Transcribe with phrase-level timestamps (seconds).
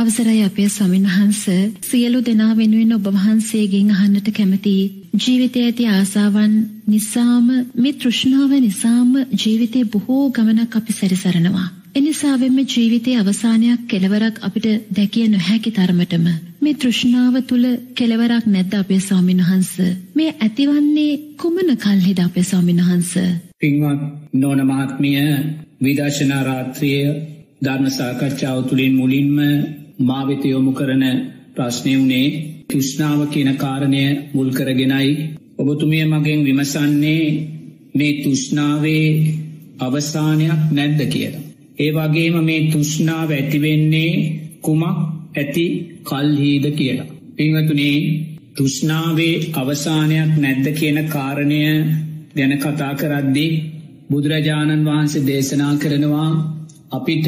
[0.00, 1.42] අවසරයි අපේ ස්වාමීන් වහන්ස.
[1.82, 4.74] සියලු දෙනා වෙනුවෙන් ඔබ වහන්සේගෙන් අහන්නට කැමති
[5.16, 6.54] ජීවිතයේ ඇති ආසාවන්
[6.86, 11.66] නිසාම මේ තෘෂ්ණාව නිසාම ජීවිතේ බොහෝ ගමනක් අපි සැරිසරනවා.
[11.94, 14.66] එනිසාවෙන්ම ජීවිතයේ අවසානයක් කෙලවරක් අපිට
[14.96, 16.26] දැකිය නොහැකි තරමටම
[16.60, 17.64] මේ තෘෂ්ණාව තුල
[17.94, 19.72] කෙලවරක් නැද්ද අපේ ස්වාමීන් වහන්ස?
[20.14, 23.12] මේ ඇතිවන්නේ කුමන කල්හිද අපේ ස්වාමීන් වහන්ස?
[23.58, 24.00] පින්වත්
[24.34, 25.20] නෝන මහත්මිය
[25.82, 27.04] විදර්ශනා රාත්‍රිය
[27.62, 29.36] ධර්ම සාකච්ඡාව තුළින් මුලින්ම
[30.00, 31.04] මාවෙත යොමු කරන
[31.54, 32.26] ප්‍රශ්නය වුණේ
[32.68, 34.04] තෘෂ්ණාව කියන කාරණය
[34.34, 35.10] මුල් කරගෙනයි
[35.58, 37.24] ඔබතුමිය මගෙන් විමසන්නේ
[37.94, 39.06] මේ තෘෂ්ණාවේ
[39.78, 41.46] අවසානයක් නැද්ද කියලා.
[41.78, 44.12] ඒ වගේම මේ තුෂ්නාව ඇතිවෙන්නේ
[44.60, 44.98] කුමක්
[45.36, 45.66] ඇති
[46.04, 47.10] කල්හීද කියලා.
[47.36, 47.96] පිංහතුනේ
[48.56, 51.60] තුෂ්නාවේ අවසානයක් නැද්ද කියන කාරණය
[52.36, 53.52] ගැන කතා කරද්දී
[54.10, 56.30] බුදුරජාණන් වහන්සේ දේශනා කරනවා
[56.90, 57.26] අපිට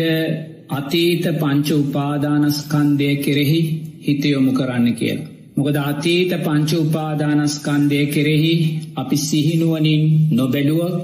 [0.73, 3.61] අතීත පංච උපාදානස්කන්දය කෙරෙහි
[4.01, 5.31] හිතයොමු කරන්න කියලා.
[5.57, 8.55] මොකද අතීත පංච උපාදානස්කන්දය කෙරෙහි
[8.97, 10.97] අපි සිහිනුවනින් නොබැලුවොත්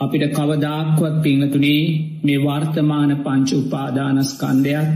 [0.00, 1.82] අපිට කවදාක්වත් පිංහතුනේ
[2.24, 4.88] මේ වර්තමාන පංච උපාදානස්කන්දයක්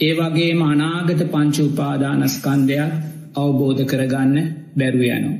[0.00, 2.92] ඒ වගේ අනාගත පංච උපාදානස්කන්දයක්
[3.36, 4.36] අවබෝධ කරගන්න
[4.78, 5.30] බැරුවයනු.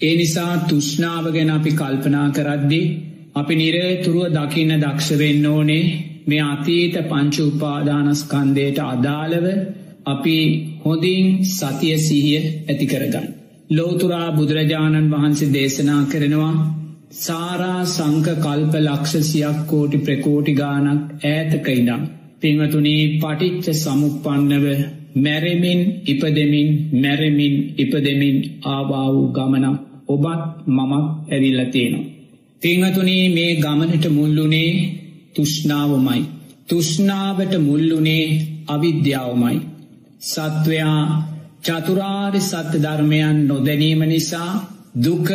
[0.00, 2.80] ඒ නිසා තුෂ්නාව ගැන අපි කල්පනා කරද්දි
[3.34, 5.84] අපි නිරේතුරුව දකින්න දක්ෂවෙන්න ඕනේ
[6.26, 9.46] මේ අතීත පංච උපාදානස්කන්දයට අදාළව
[10.06, 10.36] අපි
[10.84, 13.26] හොඳින් සතිය සිහිය ඇති කරගන්න.
[13.70, 16.54] ලෝතුරා බුදුරජාණන් වහන්සේ දේශනා කරනවා
[17.16, 22.02] සාරා සංක කල්ප ලක්ෂසියක් කෝටි ප්‍රකෝටි ගානක් ඈතක ඉඩම්.
[22.40, 24.66] පිංහතුනී පටිච්ච සමුපන්නව
[25.16, 32.08] මැරෙමින් ඉපදෙමින් මැරෙමින් ඉපදෙමින් ආවා වූ ගමනක් ඔබත් මමත් ඇවිල්ලතියෙනවා.
[32.62, 34.70] පිංහතුනී මේ ගමනට මුල්ලුනේ
[35.34, 36.22] තුෂ්නාවමයි.
[36.68, 38.26] තුෂ්නාවට මුල්ලුනේ
[38.66, 39.56] අවිද්‍යාවමයි.
[40.22, 41.02] සත්වයා
[41.62, 44.52] චතුරාරි සත්‍ය ධර්මයන් නොදැනීම නිසා
[44.96, 45.28] දුක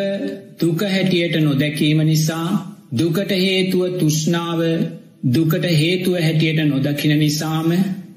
[0.58, 2.50] දුක හැටියට නොදැකීම නිසා
[2.92, 4.60] දුකට හේතුව තුෂ්නාව
[5.28, 7.70] දුකට හේතුව හැටියට නොදකින නිසාම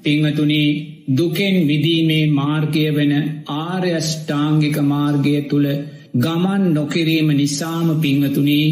[0.03, 0.69] පිංහතුනී
[1.11, 3.13] දුකෙන් විදීමේ මාර්ගය වෙන
[3.55, 5.67] ආර්යෂ්ඨාංගික මාර්ගය තුළ
[6.15, 8.67] ගමන් නොකිරීම නිසාම පිංහතුනී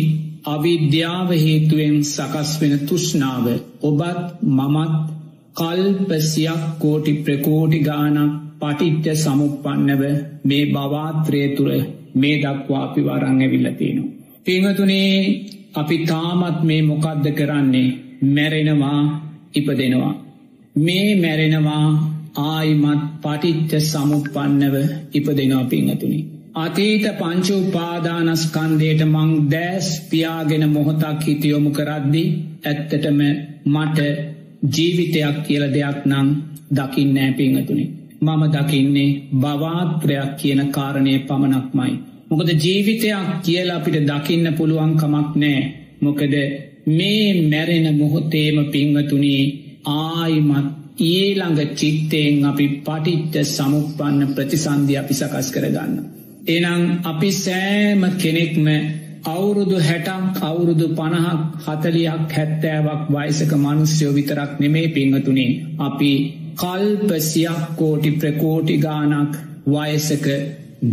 [0.47, 3.46] අවිද්‍යාව හේතුවෙන් සකස් වෙන තුෂ්නාව
[3.81, 4.19] ඔබත්
[4.50, 4.96] මමත්
[5.56, 10.03] කල්පසියක් කෝටි ප්‍රකෝටි ගානක් පටිච්ච සමුපන්නව
[10.44, 11.74] මේ බවාත්‍රය තුළ
[12.16, 14.13] මේ දක්වා අපි වරං ඇවිල්ලතිනවා.
[14.46, 15.13] පිංහතුනේ
[15.74, 19.02] අපි තාමත් මේ මොකක්ද කරන්නේ මැරෙනවා
[19.53, 20.16] ඉපදෙනවා.
[20.75, 21.85] මේ මැරෙනවා
[22.44, 24.75] ආයිමත් පටිච්ච සමුපන්නව
[25.14, 26.19] ඉපදෙනවා පිංහතුනි.
[26.57, 32.23] අතීත පංච උපාදානස්කන්දයට මං දෑස් පියාගෙන මොහොතක් හිතියොමු කරද්දි
[32.63, 33.19] ඇත්තටම
[33.68, 34.00] මට
[34.67, 36.28] ජීවිතයක් කියල දෙයක් නං
[36.72, 37.85] දකිින් නෑ පිංහතුනි.
[38.22, 41.94] මම දකින්නේ බවාත්‍රයක් කියන කාරණය පමණක්මයි.
[42.29, 45.62] මොකද ජීවිතයක් කියල අපිට දකින්න පුළුවන්කමක් නෑ.
[46.01, 46.34] මොකද
[46.90, 49.44] මේ මැරෙන මොහොතේම පිංහතුනී
[49.85, 50.67] ආයිමත්
[51.03, 56.16] ඊළඟ චිත්තයෙන් අපි පටිච්ච සමුපන්න ප්‍රතිසන්ධි අපි සකස් කරගන්න.
[56.47, 58.68] එනම් අපි සෑම කෙනෙක්ම
[59.28, 66.12] අවුරුදු හැටක් අවුරුදු පණහක් හතලියක් හැත්තෑවක් වයිසක මනුස්්‍යයෝ විතරක් නෙමේ පිංහතුනේ අපි
[66.56, 69.34] කල්පසියක් කෝටි ප්‍රකෝටි ගානක්
[69.68, 70.25] වයසක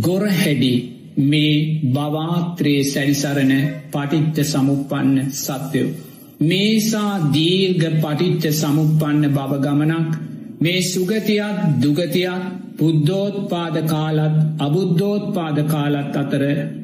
[0.01, 0.73] ගොරහැඩි
[1.21, 1.55] මේ
[1.89, 3.53] බවාත්‍රයේ සැරිසරණ
[3.91, 5.89] පටිච්ච සමුපන්න සත්‍යයෝ.
[6.41, 10.11] මේසා දීර්ග පටිච්ච සමුපන්න බව ගමනක්
[10.55, 12.43] මේ සුගතියක් දුගතියක්
[12.77, 16.43] බුද්ධෝත්පාද කාලත් අබුද්ධෝත්පාද කාලත් අතර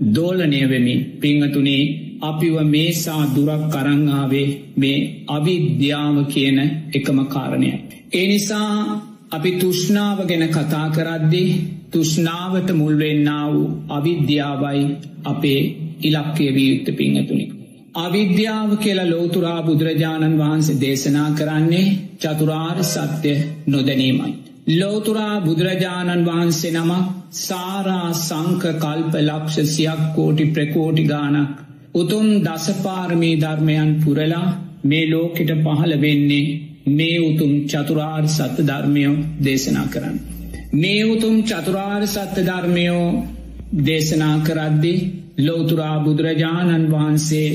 [0.09, 1.83] දෝලනය වෙමින් පිංහතුනේ
[2.21, 6.59] අපිව මේසා දුරක් කරංආවේ මේ අවිද්‍යාව කියන
[6.93, 7.69] එකම කාරණය.
[8.13, 8.75] ඒ නිසා
[9.31, 11.43] අපි තුෂ්නාව ගැන කතා කරද්දි
[11.91, 14.83] තුෂ්නාවට මුල්වෙන්නා වූ අවිද්‍යාවයි
[15.23, 15.61] අපේ
[16.01, 17.45] ඉලක්කය වියුත්ත පිංහතුනි.
[17.95, 21.87] අවිද්‍යාව කියලා ලෝතුරා බුදුරජාණන් වහන්සේ දේශනා කරන්නේ
[22.17, 23.35] චතුරාර් සත්‍යය
[23.67, 24.31] නොදැනීමයි.
[24.71, 27.05] ලෝතුරා බුදුරජාණන් වහන්සේ නමක්
[27.37, 31.57] සාරා සංක කල්ප ලක්ෂසියක් කෝටි ප්‍රකෝටි ගානක්
[31.95, 34.47] උතුම් දසපාර්මී ධර්මයන් පුරලා
[34.83, 36.45] මේ ලෝකෙට පහළ වෙන්නේ
[36.89, 40.17] මේ උතුම් චතුරාර් සත්‍ය ධර්මයෝ දේශනා කරන්න.
[40.73, 43.05] මේ උතුම් චතුරාර් සත්‍ය ධර්මයෝ
[43.81, 44.95] දේශනා කරද්දි
[45.39, 47.51] ලෝතුරා බුදුරජාණන් වහන්සේ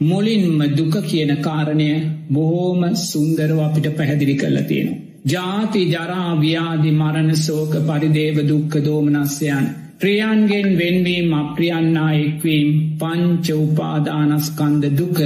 [0.00, 1.90] මුලින්ම දුක කියන කාරණය
[2.30, 4.98] බොහෝම සුන්දරව අපිට පැහැදිලි කරලා තියෙනවා.
[5.26, 9.66] ජාති ජරාව්‍යාදි මරණ සෝක පරිදේව දුක්ක දෝමනස්යන්.
[10.00, 12.68] ප්‍රියන්ගෙන් වෙන්වීම අප්‍රියන්නා එක්වීම්
[12.98, 15.18] පංච උපාදානස්කන්ද දුක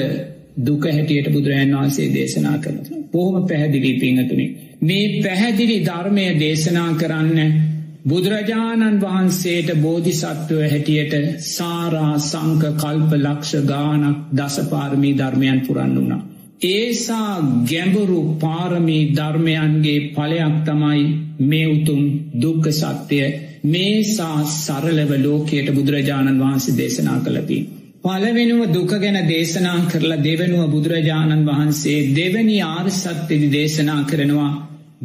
[0.60, 2.78] දුක හැටියට බුදුරජන් වහන්සේ දේශනා කරන.
[3.12, 4.46] බොහොම පැහැදිලි පිංහතුනි.
[4.80, 7.73] මේ පැහැදිලි ධර්මය දේශනා කරන්න
[8.04, 11.14] බුදුරජාණන් වහන්සේට බෝධිසත්වය හැටියට
[11.46, 16.20] සාරා සංක කල්ප ලක්ෂ ගානක් දසපාර්මී ධර්මයන් පුරන්න වුණා.
[16.64, 17.30] ඒසා
[17.64, 21.06] ගැඹුරු පාරමී ධර්මයන්ගේ පලයක් තමයි
[21.42, 22.02] මේ උතුම්
[22.40, 23.30] දුක්ක සත්‍යය
[23.66, 27.62] මේසා සරලව ලෝකයට බුදුරජාණන් වහන්සේ දේශනා කළපී.
[28.04, 34.52] පලවෙනුව දුක ගැන දේශනා කරලා දෙවනුව බුදුරජාණන් වහන්සේ දෙවැනි ආර්සත්්‍යදි දේශනා කරනවා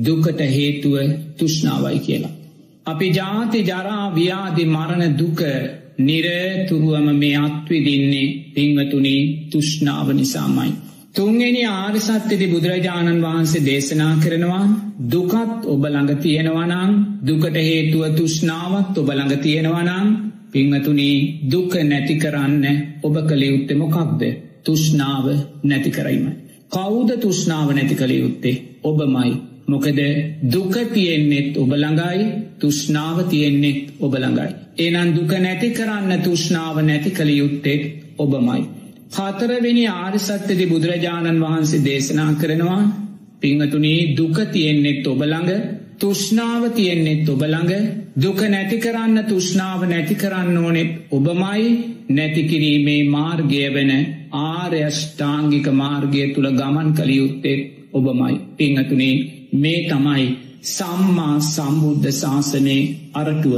[0.02, 0.96] දුකට හේතුව
[1.38, 2.39] තුෂ්නාවයි කියලා.
[2.90, 5.42] අපි ජාති ජරා ව්‍යාධි මරණ දුක
[6.00, 9.22] නිරතුරුවම මේ අත්විදින්නේ පිංවතුනී
[9.52, 10.72] තුෂ්නාව නිසාමයි.
[11.16, 14.66] තුන්ගෙන ආර්සත්්‍යති බුදුරජාණන් වහන්සේ දේශනා කරනවා
[15.08, 16.92] දුකත් ඔබළඟ තියෙනවනං
[17.22, 20.08] දුකට හේතුව තුෂ්නාවත් ඔබළඟ තියෙනවනං
[20.50, 22.66] පිංහතුනී දුක නැති කරන්න
[23.04, 24.22] ඔබ කළ යුත්තෙ මොකක්ද
[24.66, 25.26] තුෂ්නාව
[25.64, 26.26] නැති කරයිම.
[26.72, 29.32] කෞුද තුෂ්නාව නැති කළ යුත්තේ ඔබමයි
[29.70, 30.00] මොකද
[30.48, 32.26] දුක තියෙන්නෙත් ඔබළඟයි
[32.60, 34.50] තුෂ්නාව තියෙන්නෙත් ඔබළඟයි.
[34.78, 37.84] ඒනන් දුක නැති කරන්න තුෂ්නාව නැති කළ යුත්තෙත්
[38.18, 38.62] ඔබමයි.
[39.12, 42.82] හතරවෙනි ආරිසත්්‍යති බුදුරජාණන් වහන්සේ දේශනා කරනවා
[43.40, 45.52] පිංහතුනී දුක තියෙන්නෙත් ඔබළඟ
[45.98, 47.74] තුෂ්නාව තියෙන්නෙත් ඔබළඟ
[48.16, 51.66] දුක නැති කරන්න තුෂ්නාව නැති කරන්න ඕනෙත් ඔබමයි
[52.10, 53.92] නැතිකිරීමේ මාර්ගය වෙන
[54.44, 57.62] ආර්යෂ්ඨාංගික මාර්ගය තුළ ගමන් කළියුත්තෙත්
[57.94, 59.16] ඔබමයි පිංහතුනේ
[59.54, 60.26] මේ තමයි
[60.68, 62.82] සම්මා සම්බුද්ධ ශාසනයේ
[63.14, 63.56] අරටුව.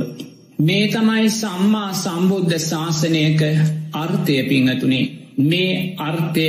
[0.60, 3.42] මේ තමයි සම්මා සම්බුද්ධ ශාසනයක
[3.94, 5.06] අර්ථය පිංහතුනේ
[5.40, 6.48] මේ අර්ථය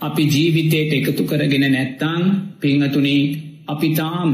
[0.00, 2.22] අපි ජීවිතයට එකතු කරගෙන නැත්තං
[2.60, 3.22] පිංහතුනී
[3.66, 4.32] අපිතාම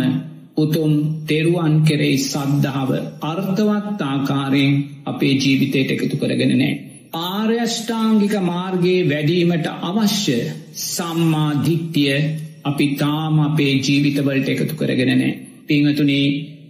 [0.57, 0.93] උතුම්
[1.27, 2.91] තෙරුවන් කෙරෙයි සද්ධාව
[3.23, 4.73] අර්ථවත් ආකාරයෙන්
[5.07, 6.75] අපේ ජීවිතයට එකතු කරගෙන නෑ.
[7.23, 10.39] ආර්යෂ්ඨාංගික මාර්ගයේ වැඩීමට අවශ්‍ය
[10.85, 12.17] සම්මාධිත්‍යය
[12.65, 15.33] අපි තාම අපේ ජීවිතවලට එකතු කරගෙනනෑ.
[15.69, 16.27] පිංහතුනේ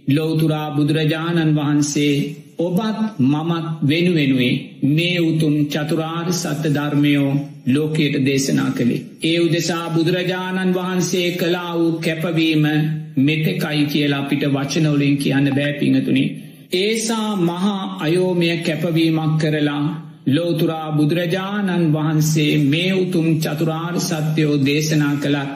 [0.09, 2.13] ලෝතුරා බුදුරජාණන් වහන්සේ
[2.59, 4.53] ඔබත් මමත් වෙනුවෙනුවේ
[4.89, 7.31] මේ උතුම් චතුරාර් සත්‍ය ධර්මයෝ
[7.67, 9.05] ලෝකයට දේශනා කළේ.
[9.23, 12.65] ඒ උදෙසා බුදුරජාණන් වහන්සේ කලා වූ කැපවීම
[13.17, 16.23] මෙතෙකයි කියලා අපිට වචනවලින් කියන්න බෑපිංහතුනි.
[16.75, 19.83] ඒසා මහා අයෝමය කැපවීමක් කරලා
[20.27, 25.53] ලෝතුරා බුදුරජාණන් වහන්සේ මේ උතුම් චතුරාර් සත්‍යයෝ දේශනා කළත්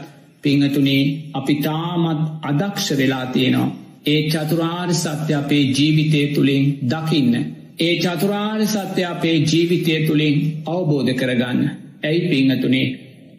[0.48, 1.02] පිංහතුනේ
[1.34, 3.76] අපි තාමත් අදක්ෂ වෙලා තියෙනවා.
[4.06, 7.34] ඒ චතුරාර් සත්‍ය අපේ ජීවිතය තුළින් දකින්න.
[7.80, 10.36] ඒ චතුරාර් සත්‍ය අපේ ජීවිතය තුළින්
[10.68, 11.62] අවබෝධ කරගන්න.
[12.04, 12.88] ඇයි පිංහතුනේ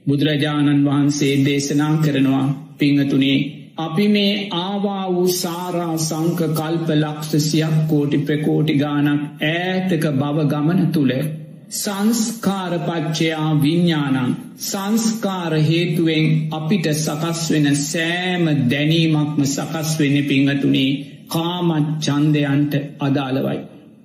[0.07, 2.45] බුදුරජාණන් වහන්සේ දේශනා කරනවා
[2.79, 3.39] පිංහතුනේ
[3.79, 11.13] අපි මේ ආවා වූ සාරා සංක කල්ප ලක්ෂසියක් කෝටි ප්‍රකෝටි ගානක් ඈතක බව ගමන තුළ
[11.71, 20.91] සංස්කාරපච්චයා විඤ්ඥානං සංස්කාර හේතුවෙන් අපිට සකස් වෙන සෑම දැනීමක්ම සකස් වෙන්න පිංහතුනේ
[21.27, 23.59] කාමත් චන්දයන්ට අදාළවයි.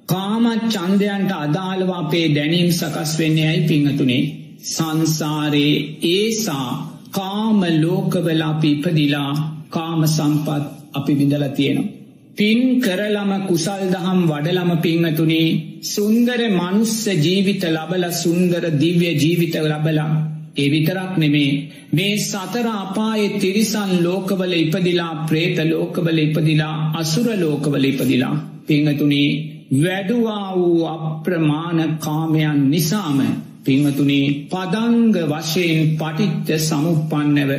[0.06, 4.22] කාමත් චන්දයන්ට අදාළවා අපේ දැනීම් සකස් වෙන්නේ ඇයි පිංහතුනේ
[4.66, 5.80] සංසාරයේ
[6.12, 6.70] ඒසා
[7.12, 9.32] කාම ලෝකවලාපි ඉපදිලා
[9.70, 10.64] කාම සම්පත්
[10.94, 12.03] අපි විඳල තියෙනවා.
[12.38, 15.48] පින් කරලම කුසල් දහම් වඩලම පිංහතුනේ
[15.86, 20.08] සුන්දර මනුස්ස ජීවිත ලබල සුන්දර දිව්‍ය ජීවිත ලබලා.
[20.56, 21.52] ඒ විතරක් නෙමේ
[21.92, 28.36] මේ සතර අපායේ තිරිසන් ලෝකවල ඉපදිලා ප්‍රේත ලෝකවල ඉපදිලා අසුර ලෝකවල ඉපදිලා.
[28.64, 29.30] පිංහතුනේ
[29.76, 33.20] වැඩුවා වූ අප්‍රමාණ කාමයන් නිසාම
[33.64, 37.52] පිංහතුනේ පදංග වශයෙන් පටිච්ච සමුපන්නව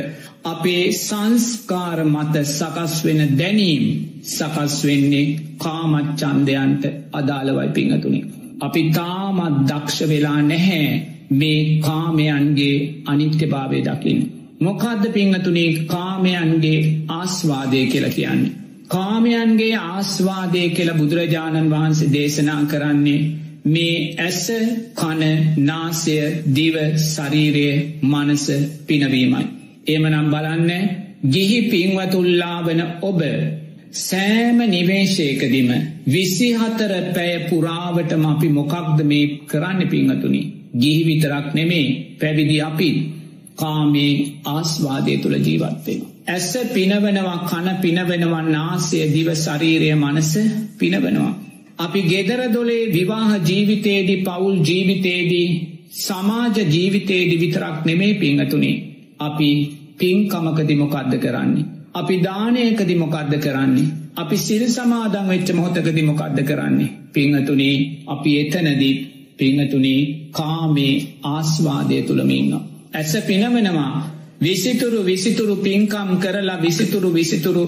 [0.45, 3.85] අපේ සංස්කාර මත සකස් වෙන දැනීම්
[4.27, 5.25] සකස් වෙන්නේ
[5.57, 8.19] කාමච්චන්දයන්ට අදාළවයි පිංහතුනි.
[8.59, 10.87] අපි තාමත් දක්ෂ වෙලා නැහැ
[11.31, 14.19] මේ කාමයන්ගේ අනිත්‍ය භාවය දකිින්.
[14.59, 18.55] මොකදද පිංහතුනේ කාමයන්ගේ ආස්වාදය කියලා කියන්නේ.
[18.87, 23.21] කාමයන්ගේ ආස්වාදය කියල බුදුරජාණන් වහන්සේ දේශනා කරන්නේ
[23.65, 24.45] මේ ඇස
[24.95, 25.21] කන
[25.63, 26.17] නාසය
[26.55, 26.75] දිව
[27.05, 27.67] ශරීරය
[28.03, 28.45] මනස
[28.87, 29.54] පිනවීමයි.
[29.85, 30.71] එමනම් බලන්න
[31.27, 33.21] ගිහි පින්වතුල්ලා වන ඔබ
[33.99, 35.69] සෑම නිවේශයකදිම
[36.07, 40.41] විසිහතර පැය පුරාවටම අපි මොකක්ද මේ කරන්න පිංහතුනි
[40.75, 41.85] ගිහි විතරක් නෙමේ
[42.19, 42.89] පැවිදි අපි
[43.55, 44.13] කාමේ
[44.47, 46.01] ආස්වාදය තුළ ජීවත්වෙන.
[46.27, 50.31] ඇස පිනවනවා කන පිනවෙනවා නාසය දිව ශරීරය මනස
[50.75, 51.33] පිනවනවා.
[51.77, 55.47] අපි ගෙදර දොලේ විවාහ ජීවිතයේදී පවුල් ජීවිතයේදී
[55.99, 58.75] සමාජ ජීවිතයේදි විතරක් නෙමේ පිංහතුනේ
[59.19, 59.49] අපි
[59.99, 61.65] පින්කමකදි මොකක්ද කරන්නේ.
[61.93, 63.91] අපි දානයකදි මොකක්ද කරන්නේ.
[64.15, 66.93] අපි සිල් සමාදං වෙච්ච මොහොතකදි මොකක්ද කරන්නේ.
[67.13, 67.75] පිංහතුනේ
[68.07, 68.93] අපි එතනදී
[69.37, 70.93] පිංහතුනේ කාමේ
[71.25, 72.53] ආස්වාදය තුළමින්න.
[72.93, 73.93] ඇස පිනවෙනවා
[74.41, 77.63] විසිතුරු විසිතුරු පින්කම් කරලා විසිතුරු විසිතුරු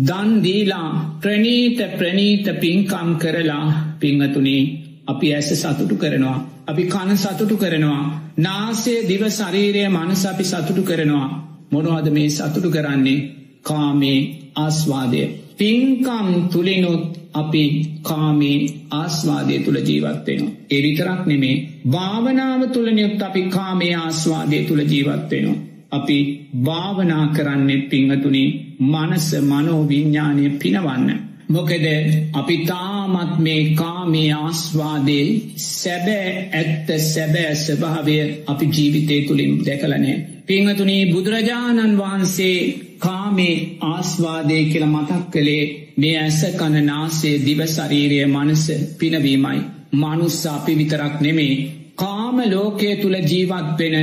[0.00, 0.88] දන්දීලා
[1.22, 3.66] ප්‍රනීත ප්‍රනීත පින්කම් කරලා
[4.00, 4.62] පිංහතුනේ
[5.06, 6.38] අපි ඇස සතුටු කරනවා.
[6.66, 8.02] අපි කන සතුටු කරනවා.
[8.38, 11.28] නාසේ දිව ශරීරය මනස අපි සතුටු කරනවා.
[11.72, 13.18] මොනවද මේ සතුටු කරන්නේ
[13.62, 14.18] කාමේ
[14.56, 15.22] ආස්වාදය.
[15.58, 17.64] පින්කම් තුළිනුත් අපි
[18.02, 18.58] කාමේ
[18.92, 20.54] ආස්වාදය තුළ ජීවත්වෙනවා.
[20.70, 21.56] එවිතරක් නෙමේ
[21.90, 25.62] භාවනාව තුළනියොත් අපි කාමේ ආස්වාදය තුළ ජීවත්වෙනවා.
[25.92, 26.18] අපි
[26.64, 28.44] භාවනා කරන්නෙත් පිංහතුනි
[28.82, 31.08] මනස මනෝ විඤ්ඥානය පිනවන්න.
[31.48, 31.86] මොකද
[32.32, 35.26] අපි තාමත් මේ කාමේ ආස්වාදේ
[35.56, 40.16] සැබෑ ඇත්ත සැබෑ ස්වභාවය අපි ජීවිතය තුළින් දැකලනෑ.
[40.46, 42.56] පිංහතුනී බුදුරජාණන් වහන්සේ
[42.98, 45.64] කාමේ ආස්වාදය කියල මතක් කළේ
[45.96, 48.64] මේ ඇස කණ නාසේ දිව ශරීරය මනස
[48.98, 49.60] පිනවීමයි.
[49.94, 51.54] මනුස්ස අපි විතරක් නෙමේ.
[51.96, 53.96] කාම ලෝකය තුළ ජීවත් වෙන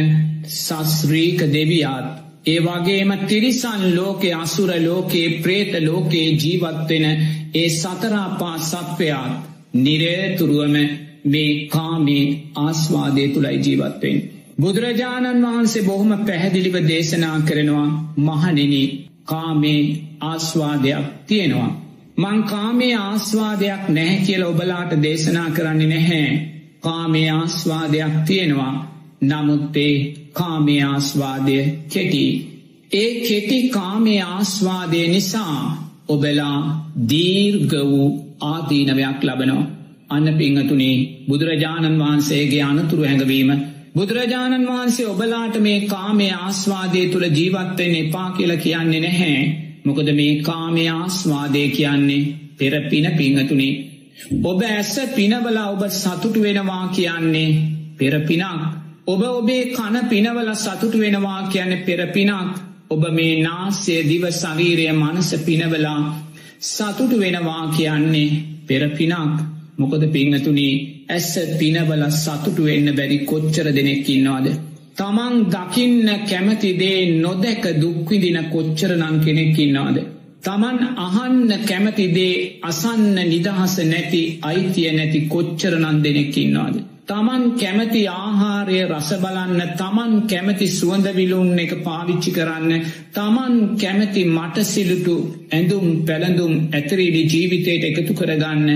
[0.55, 2.07] සස්්‍රීක දෙවියාත්.
[2.45, 7.05] ඒ වගේම තිරිසන් ලෝකෙ අසුර ලෝකයේ ප්‍රේත ලෝකයේ ජීවත්වෙන
[7.55, 9.33] ඒ සතරාපා සත්වයාත්
[9.75, 10.75] නිරේතුරුවම
[11.25, 12.25] මේ කාමේ
[12.57, 14.38] ආස්වාදය තුළයි ජීවත්වෙන්.
[14.59, 17.87] බුදුරජාණන් වහන්සේ බොහොම පැහැදිලිව දේශනා කරනවා
[18.19, 18.73] මහනෙන
[19.23, 19.81] කාමේ
[20.21, 21.71] ආස්වාදයක් තියෙනවා.
[22.17, 26.27] මං කාමේ ආස්වාදයක් නැහැ කියල ඔබලාට දේශනා කරන්නේ නැහැ.
[26.79, 28.73] කාමේ ආස්වාදයක් තියෙනවා.
[29.21, 29.95] නමුත්තේ
[30.33, 31.57] කාමේ ආස්වාදය
[31.89, 32.25] කෙටි.
[32.93, 35.57] ඒ කෙටි කාමේ ආස්වාදය නිසා
[36.07, 36.59] ඔබලා
[37.09, 38.07] දීර්ග වූ
[38.41, 39.63] ආදීනවයක් ලබනෝ.
[40.09, 40.95] අන්න පිංහතුනේ
[41.29, 43.51] බුදුරජාණන් වහන්සේගේ අනතුරු හැඟවීම
[43.95, 49.39] බුදුරජාණන් වහන්සේ ඔබලාට මේ කාමේ ආස්වාදය තුළ ජීවත්වෙන් එපා කියල කියන්නේ නැහැ.
[49.85, 52.27] මොකද මේ කාමේ ආස්වාදය කියන්නේ
[52.57, 53.73] පෙරපින පිංහතුනේ.
[54.43, 57.49] ඔබ ඇස පිනවලා ඔබ සතුටු වෙනවා කියන්නේ
[57.97, 58.61] පෙරපිනක්.
[59.07, 62.51] ඔබ ඔබේ කන පිනවල සතුටු වෙනවා කියන්න පෙරපිනක්.
[62.89, 66.01] ඔබ මේ නාස්‍ය දිව සවීරය මනස පිනවලා
[66.61, 69.58] සතුටු වෙනවා කියන්නේ පෙරපිනක්.
[69.79, 70.73] මොකද පිංහතුනී
[71.09, 74.47] ඇස්ස පිනවල සතුටු වෙන්න බැරි කොච්චර දෙනෙක්කින්නවාද.
[74.97, 79.97] තමන් දකින්න කැමතිදේ නොදැක දුක්විදින කොච්චර නං කෙනෙක්කින්නවාද.
[80.43, 86.75] තමන් අහන්න කැමතිදේ අසන්න නිදහස නැති අයිතිය නැති කොච්චර නන් දෙනෙක්කින්නවාද.
[87.07, 92.83] තමන් කැමති ආහාරය රස බලන්න තමන් කැමති සුවඳවිලුන් එක පාවිච්චි කරන්න
[93.15, 95.15] තමන් කැමති මටසිලුටු
[95.51, 98.69] ඇඳුම් පැළඳුම් ඇතරේඩි ජීවිතයට එකතු කරගන්න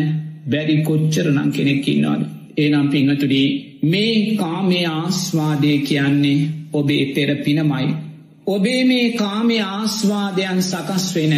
[0.50, 2.22] බැරි කොච්චරනම් කෙනෙක්කින්නවාද.
[2.58, 3.48] ඒනම් පිංහතුඩී
[3.84, 7.88] මේ කාමේ ආස්වාදය කියන්නේ ඔබේ පෙර පිනමයි.
[8.48, 11.34] ඔබේ මේ කාමේ ආස්වාදයන් සකස් වෙන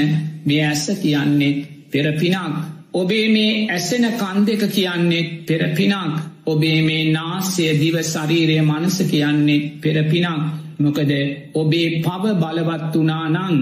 [0.46, 1.54] මේ ඇස කියන්නේ
[1.92, 2.56] පෙරපිනක්.
[2.94, 6.16] ඔබේ මේ ඇසෙන කන් දෙක කියන්නේ පෙරපිනක්.
[6.46, 10.42] ඔබේ මේ නාසය දිව ශරීරය මනස කියන්නේ පෙරපිනක්.
[10.80, 11.12] මොකද
[11.54, 13.60] ඔබේ පව බලවත් වනානං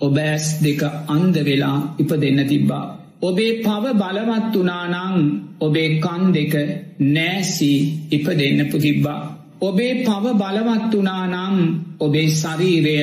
[0.00, 3.03] ඔබ ඇස් දෙක අන්ද වෙලා ඉප දෙන්න තිබ්බා.
[3.24, 5.16] ඔබේ පව බලවත් වනානං
[5.60, 6.54] ඔබේ කන් දෙක
[7.08, 7.78] නෑසී
[8.10, 9.20] ඉප දෙන්න පුතිබ්බා.
[9.60, 11.56] ඔබේ පව බලවත් වනානම්
[12.00, 12.96] ඔබේ ශරීරය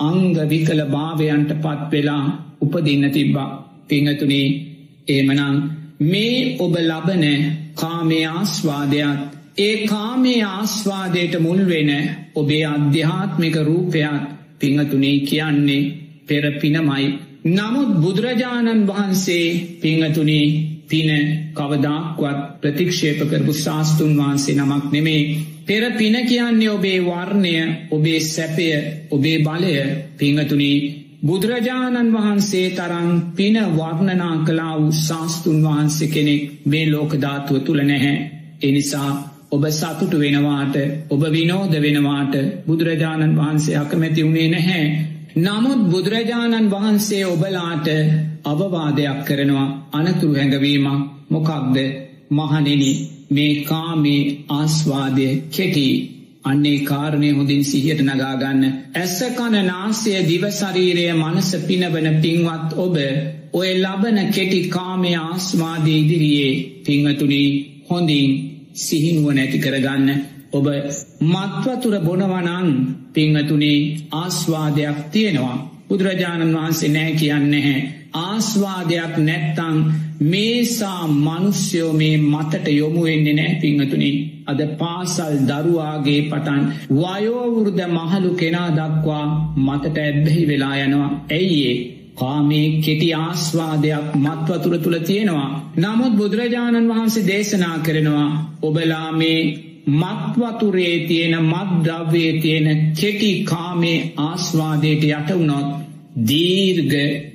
[0.00, 2.24] අංග විකල භාවයන්ට පත් වෙලා
[2.60, 3.50] උපදින්න තිබ්බා.
[3.88, 4.48] පිංහතුනේ
[5.08, 5.56] ඒමනං
[6.02, 7.24] මේ ඔබ ලබන
[7.74, 9.18] කාමේ ආස්වාදයක්
[9.58, 11.90] ඒ කාමේ ආස්වාදයට මුල්වෙන
[12.34, 14.22] ඔබේ අධ්‍යාත්මික රූපයක්
[14.60, 15.90] පිංහතුනේ කියන්නේ
[16.26, 17.06] පෙරපිනමයි
[17.44, 20.44] නමුත් බුදුරජාණන් වහන්සේ පිංහතුනේ
[20.88, 21.10] පින
[21.52, 25.36] කවදක්වත් ප්‍රතික්ෂේප කරපු ශාස්තුන් වහන්සේ නමක් නෙමේ.
[25.64, 27.54] පෙර පින කියන්නේ ඔබේ වර්ණය
[27.90, 28.68] ඔබේ සැපය
[29.10, 29.74] ඔබේ බලය
[30.16, 30.78] පිංහතුනී
[31.22, 38.16] බුදුරජාණන් වහන්සේ තරං පින වර්ණනා කලා වූ ශාස්තුන් වහන්සේ කෙනෙක් මේ ලෝකධාතුව තුළ නැහැ.
[38.62, 39.10] එනිසා
[39.50, 40.76] ඔබ සතුටු වෙනවාට
[41.10, 42.34] ඔබ විනෝද වෙනවාට
[42.66, 45.13] බුදුරජාණන් වහන්සේ අකමැති වුණේ නැහැ.
[45.36, 47.88] නමුත් බුදුරජාණන් වහන්සේ ඔබලාට
[48.44, 51.00] අවවාදයක් කරනවා අනතුරු හැඟවීමක්.
[51.30, 51.76] මොකක්ද?
[52.30, 52.82] මහනෙන
[53.30, 55.88] මේ කාමේ ආස්වාදය කෙටි.
[56.44, 58.62] අන්නේ කාරණය හොඳින් සිහියට නගාගන්න
[58.94, 62.96] ඇස කණ නාසය දිවශරීරය මනස පිනවන පින්වත් ඔබ
[63.54, 66.52] ඔය ලබන කෙටි කාමේ ආස්වාදය ඉදිරියේ
[66.84, 67.48] පිංහතුනී
[67.88, 68.30] හොඳින්
[68.76, 70.08] සිහිනුව නැති කරගන්න.
[70.52, 70.66] ඔබ
[71.24, 72.68] මත්වතුර බොනවනන්
[73.12, 73.78] පිංහතුනේ
[74.12, 75.56] ආස්වාදයක් තියෙනවා.
[75.88, 77.74] බුදුරජාණන් වහන්සේ නෑ කියන්නේ
[78.20, 79.78] ආස්වාදයක් නැත්තං
[80.22, 84.10] මේසා මනුස්්‍යයෝ මේ මතට යොමුවෙන්නේ නෑ පිංහතුනි
[84.46, 86.62] අද පාසල් දරුවාගේ පටන්
[86.92, 89.26] වයෝවුරුද මහලු කෙනා දක්වා
[89.58, 91.76] මතට ඇබ්බෙහි වෙලා යනවා ඇයිඒ
[92.14, 95.50] කාමේ කෙටි ආස්වාදයක් මත්වතුර තුළ තියෙනවා.
[95.76, 98.28] නමුත් බුදුරජාණන් වහන්සේ දේශනා කරනවා
[98.62, 99.38] ඔබලා මේ
[99.86, 105.68] මත්වතුරේ තියෙන මද්ද්‍රව්වේ තියෙන කෙටි කාමේ ආස්වාදයට යටවුණොත්
[106.22, 106.92] දීර්ග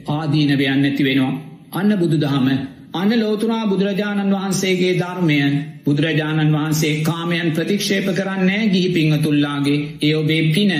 [0.10, 1.34] ආදීනවයන් නැති වෙනවා.
[1.72, 2.48] අන්න බුදු දහම
[2.94, 5.39] අන්න ලෝතුරා බුදුරජාණන් වහන්සේගේ ධර්මය
[5.86, 10.74] බුදුරජාණන් වහන්සේ කාමයන් ප්‍රතික්ෂේප කරන්නේ ගිහි පිංහතුල්ලාගේ ඒ ඔබේ පින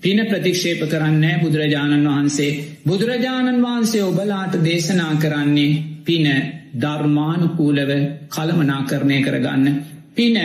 [0.00, 6.26] පින ප්‍රතික්ෂේප කරන්නේ බුදුරජාණන් වහන්සේ බුදුරජාණන් වහන්සේ ඔබලාට දේශනා කරන්නේ පින
[6.76, 7.90] ධර්මානුකූලව
[8.28, 9.66] කළමනා කරණය කරගන්න.
[10.20, 10.36] පින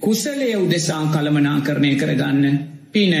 [0.00, 2.44] කුසලය උදෙසා කළමනා කරණය කරගන්න.
[2.90, 3.12] පින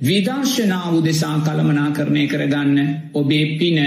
[0.00, 2.78] විදර්ශනාව උදෙසා කළමනා කරණය කරගන්න
[3.12, 3.78] ඔබේ පින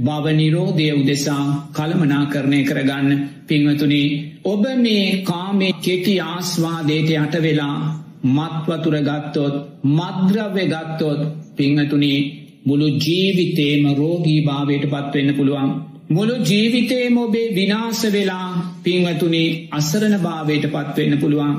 [0.00, 4.02] භවනිරෝධය උදෙසා කළමනා කරණය කරගන්න පින්වතුනි
[4.44, 7.78] ඔබ මේ කාමේ කෙටි ආස්වාදයට යට වෙලා
[8.28, 9.54] මත්වතුර ගත්තොත්
[9.88, 11.20] මද්‍රව්‍ය ගත්තොත්
[11.56, 12.14] පිංහතුනි
[12.64, 15.70] මුළු ජීවිතේම රෝගී භාවයට පත්වෙන්න පුළුවන්.
[16.10, 18.48] මුළු ජීවිතේම ඔබේ විනාස වෙලා
[18.80, 21.52] පිංහතුනි අසරණ භාවයට පත්වෙන්න පුළුවන්.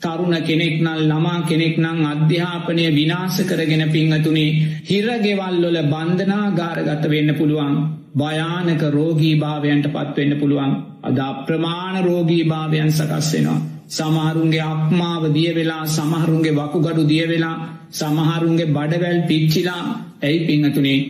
[0.00, 4.46] තරුණ කෙනෙක් නල් ළමා කෙනෙක් නං අධ්‍යාපනය විනාස කරගෙන පිංහතුනි
[4.88, 7.74] හිරගෙවල්ලොල බන්ධනා ගාරගත වෙන්න පුළුවන්.
[8.14, 10.72] භයානක රෝගී භාවයන්ට පත්වෙන්න පුළුවන්.
[11.02, 13.60] අද ප්‍රමාණ රෝගී භාවයන් සකස්වෙනවා.
[13.90, 17.56] සමහරුන්ගේ අක්මාව දිය වෙලා සමහරුන්ගේ වකුගඩු දිය වෙලා
[17.92, 19.82] සමහරුන්ගේ බඩවැල් පිච්චිලා
[20.22, 21.00] ඇයි පිංහතුනේ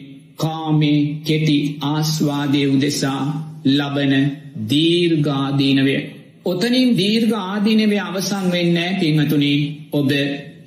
[0.40, 3.22] කාමේ කෙටි ආස්වාදය උදෙසා
[3.68, 4.14] ලබන
[4.70, 5.96] දීර්ගාදීනවය.
[6.44, 9.54] ඔතනින් දීර්ඝ ආදීනවේ අවසං වෙන්න පිංහතුනි
[9.92, 10.10] ඔබ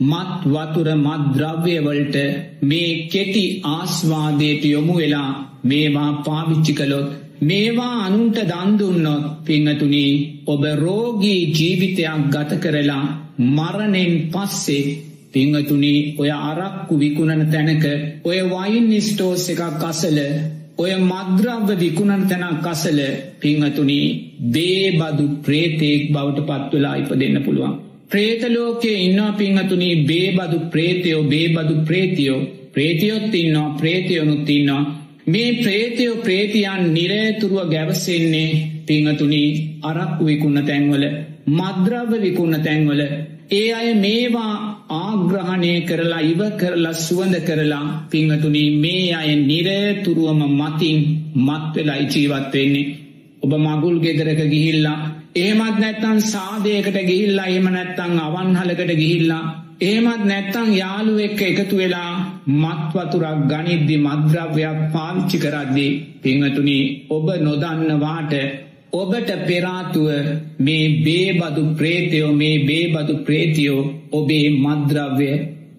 [0.02, 2.16] මත් වතුර මද්‍රව්‍යවලට
[2.62, 5.32] මේ කෙටි ආස්වාදයට යොමු වෙලා
[5.64, 7.10] මේවා පාවිච්චි කළොත්
[7.42, 10.12] මේවා අනුන්ට දන්දුන්නොත් පිංහතුනී
[10.48, 13.06] ඔබ රෝගී ජීවිතයක් ගත කරලා
[13.50, 14.86] මරණෙන් පස්සේ
[15.34, 17.86] පිංහතුනී ඔය අරක්කු විකුණන තැනක
[18.24, 20.20] ඔය වයින් නිස්ටෝස් එකක් අසල
[20.76, 23.00] ඔය මද්‍රව්ව විකුණන තැනක් කසල
[23.40, 24.06] පිංහතුනී
[24.50, 27.74] බේබදු ප්‍රේතෙක් බවට පත්වෙලා ඉප දෙන්න පුළුවන්.
[28.10, 32.42] ප්‍රේතලෝකයේ ඉන්නා පිංහතුනී බේබදු ප්‍රේතයෝ බේබදු ප්‍රේතියෝ.
[32.74, 34.84] ප්‍රේතියොත් ඉන්නවා ප්‍රේතියොනුත් ඉන්නවා.
[35.28, 38.50] මේ ප්‍රේතයෝ ප්‍රේතියන් නිරේතුරුව ගැවසෙන්නේ
[38.88, 39.50] පිංහතුනී
[39.84, 41.06] අරක්කු විකුන්න තැන්වල
[41.50, 43.02] මද්‍රව්ව විකුන්න තැන්වල.
[43.52, 44.54] ඒ අය මේවා
[44.98, 51.00] ආග්‍රහණය කරලා ඉව කරලා සුවඳ කරලා පිංහතුනී මේ අය නිරේතුරුවම මතින්
[51.38, 52.92] මත්වෙලයි ජීවත්වෙන්නේ
[53.44, 54.98] ඔබ මගුල් ගෙදරක ගිහිල්ලා
[55.36, 59.44] ඒමත් නැත්තන් සාදයකට ගිහිල්ලා එම නැත්තං අවන්හලකට ගිහිල්ලා
[59.82, 62.12] ඒමත් නැත්තං යාළු එක්ක එකතු වෙලා
[62.56, 66.80] මත්වතුරක් ගනිද්දි මද්‍රව්‍යයක් පාවිච්චි කරද්දී පිංහතුනි
[67.10, 68.34] ඔබ නොදන්නවාට
[68.94, 70.10] ඔබට පෙරාතුව
[70.60, 75.32] මේ බේබදු ප්‍රේතයෝ මේ බේබදු ප්‍රේතියෝ ඔබේ මද්‍රව්‍ය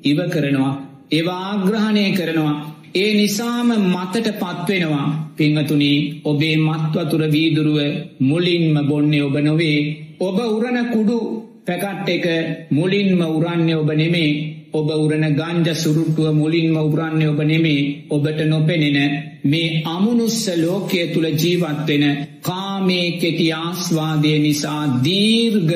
[0.05, 0.74] ඉව කරනවා
[1.11, 2.55] ඒවාග්‍රහණය කරනවා.
[2.94, 5.92] ඒ නිසාම මතට පත්වෙනවා පිංහතුනි
[6.24, 7.79] ඔබේ මත්වතුර වීදුරුව
[8.20, 9.79] මුලින්ම බොන්නේ ඔබ නොවේ.
[10.20, 11.18] ඔබ උරණ කුඩු
[11.66, 12.27] පැකට් එක
[12.70, 14.31] මුලින්ම උරන්නේ ඔබ නෙමේ.
[14.75, 18.99] ඔබ උරණ ගංජ සුරුට්ටුව මුලින්ම උරන්නේ ඔබ නෙමේ ඔබට නොපෙනෙන
[19.45, 22.05] මේ අමුණුස්ස ලෝකය තුළ ජීවත්වෙන
[22.43, 25.71] කාමේ කෙටි ආස්වාදය නිසා දීර්ග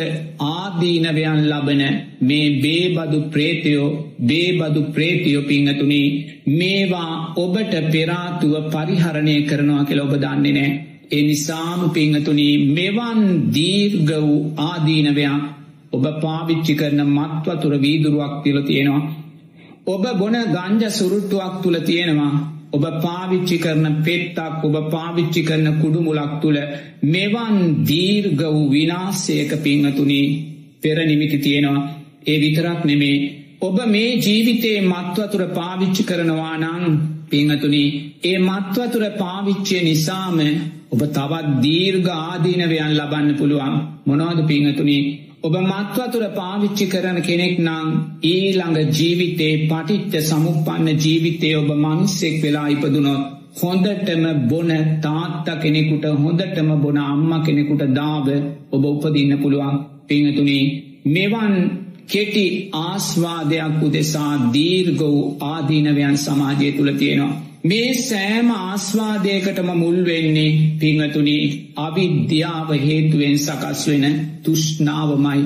[0.48, 1.82] ආදීනවයන් ලබන
[2.22, 3.88] මේ බේබදු ප්‍රේතයෝ
[4.22, 6.02] බේබදු ප්‍රේතියෝ පිංහතුනි
[6.50, 10.70] මේවා ඔබට පෙරාතුව පරිහරණය කරනවා කෙළ ඔබ දන්නේ නෑ.
[11.10, 15.46] ඒ නිසාම පිංහතුනි මෙවන් දීර්ග වූ ආදීනවයක්
[15.92, 19.02] ඔබ පාවිච්චි කරන මත්වතුර වීදුරුවක් තිල තියෙනවා.
[19.86, 22.32] ඔබ බොන ගංජ සුරුට්ටුවක් තුළ තියෙනවා.
[22.70, 26.58] ඔබ පාවිච්චි කරන පෙත්තක් ඔබ පාවිච්චි කරන කුඩුමුලක් තුළ
[27.04, 30.22] මෙවන් දීර්ග වූ විනාසයක පිංහතුනි
[30.80, 31.86] පෙරනිමිති තියෙනවා.
[32.24, 33.16] ඒ විතරක් නෙමේ.
[33.60, 36.84] ඔබ මේ ජීවිතයේ මත්වතුර පාවිච්චි කරනවා නං
[37.30, 37.84] පිංහතුනි
[38.22, 40.38] ඒ මත්වතුර පාවිච්චය නිසාම
[40.92, 43.74] ඔබ තවත් දීර්ඝ ආදීනවයන් ලබන්න පුළුවන්
[44.06, 44.98] මොනවද පිංහතුනි
[45.42, 47.90] ඔබ මත්වතුර පාවිච්චි කරන කෙනෙක් නං
[48.26, 53.22] ඊළඟ ජීවිතේ පටිච්ච සමුපන්න ජීවිතය ඔබ මනුස්සෙක් වෙලා ඉපදුනොත්
[53.56, 54.70] හොඳටම බොන
[55.00, 58.26] තාත්ත කෙනෙකුට හොඳටම බොන අම්ම කෙනෙකුට දාව
[58.72, 60.60] ඔබ උපදින්න පුළුවන් පිංහතුනි
[61.06, 61.54] මෙවන්
[62.08, 62.46] කෙටි
[62.80, 67.47] ආස්වාදයක් උදෙසා දීර්ග වූ ආදීනවයන් සමාජය තුළ තියෙනවා.
[67.64, 71.38] මේ සෑම ආස්වාදයකටම මුල්වෙන්නේ පිංහතුනි
[71.76, 74.04] අවිද්‍යාව හේතුවෙන් සකස් වෙන
[74.42, 75.40] තුෂ්නාවමයි.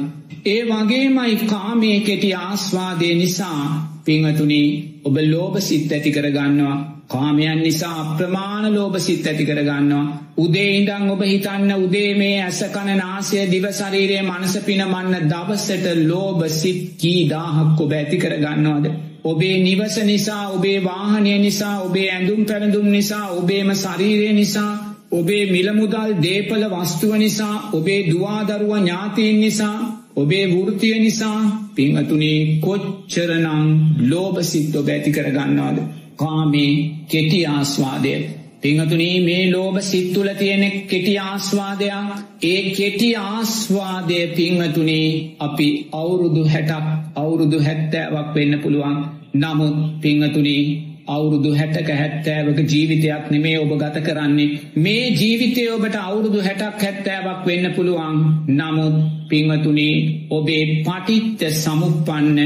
[0.47, 3.63] ඒ වගේමයි කාමය කෙටි ආස්වාදය නිසා
[4.05, 4.63] පිංහතුනි
[5.05, 6.77] ඔබ ලෝබ සිත් ඇති කරගන්නවා.
[7.09, 10.05] කාමයන් නිසා අප්‍රමාණ ලෝබ සිත් ඇති කරගන්නවා.
[10.37, 17.23] උදේ ඉඳං ඔබ හිතන්න උදේ මේ ඇසකණ නාසය දිවශරීරයේ මනස පිනමන්න දවස්සට ලෝබ සිත් කී
[17.29, 19.12] දාහක් ඔබ ඇති කරගන්නවාද.
[19.25, 24.73] ඔබේ නිවස නිසා ඔබේ වාහනය නිසා ඔබේ ඇඳුම් පැළඳුම් නිසා ඔබේම ශරීරය නිසා
[25.13, 29.79] ඔබේ මිලමුදල් දේපල වස්තුව නිසා ඔබේ දවාදරුව ඥාතීන් නිසා
[30.17, 31.41] ඔබේ වෘතිය නිසා
[31.75, 33.63] පිංහතුනේ කොච්චරනං
[34.11, 35.79] ලෝබසිත් ඔබ ඇති කරගන්නවාද?
[36.17, 36.73] කාමේ
[37.11, 38.15] කෙටි ආස්වාදය.
[38.63, 42.11] පිංහතුනී මේ ලෝබ සිත්තුල තියෙන කෙටි ආස්වාදයක්.
[42.43, 48.97] ඒ කෙටි ආස්වාදය පිංහතුනේ අපි අවුරුදු හැටක් අවුරුදු හැත්තෑවක් වෙන්න පුළුවන්.
[49.35, 50.63] නමුත් පිංහතුනී
[51.09, 54.59] අවුරුදු හැටක හැත්තෑවක ජීවිතයක් නෙමේ ඔබ ගත කරන්නේ.
[54.77, 58.17] මේ ජීවිතය ඔබට අවුරුදු හැටක් හැත්තෑවක් වෙන්න පුළුවන්.
[58.51, 58.97] නමුත්
[59.29, 59.97] පිංහතුනේ
[60.31, 62.39] ඔබේ පටිත්ත සමුපන්න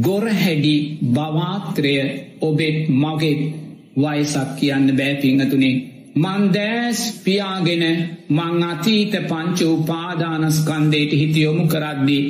[0.00, 0.76] ගොරහැඩි
[1.12, 1.94] බවාත්‍රය
[2.40, 3.65] ඔබෙත් මගෙත්
[3.96, 5.74] වයසක් කියන්න බෑ පිංහතුනේ.
[6.16, 7.84] මන්දෑස් පියාගෙන
[8.30, 12.24] මං අතීත පංච උපාදානස්කන්දයට හිතියොමු කරද්දී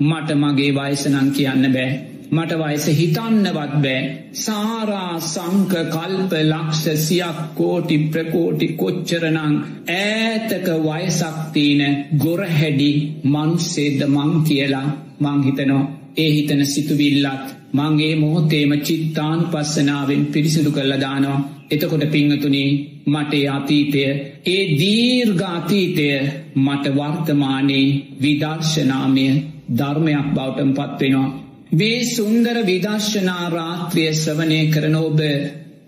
[0.00, 1.92] මට මගේ වයසනං කියන්න බෑ.
[2.30, 4.02] මට වයස හිතන්නවත් බෑ.
[4.34, 11.82] සාරා සංක කල්ප ලක්ෂ සියක් කෝටි ප්‍රකෝටි කොච්චරනං ඈතක වයසක්තිීන
[12.18, 12.92] ගොරහැඩි
[13.24, 14.86] මනුස්සේද මං කියලා
[15.20, 21.40] මංහිතනවා ඒ හිතන සිතුවිල්ලත් මංගේ මොහොතේම චිත්තාන් පස්සනාවෙන් පිරිසිදු කල්ල දානවා.
[21.70, 22.68] එතකොට පිංහතුනේ
[23.06, 24.02] මටේ අතීතය
[24.46, 26.08] ඒ දීර්ඝාතීතය
[26.56, 27.86] මට වර්තමානයේ
[28.22, 29.26] විදර්ශනාමය
[29.70, 31.30] ධර්මයක් බවටම පත්වෙනවා
[31.72, 35.20] මේ සුන්දර විදර්ශනා රාත්‍රිය ශ්‍රවනය කරන ඔබ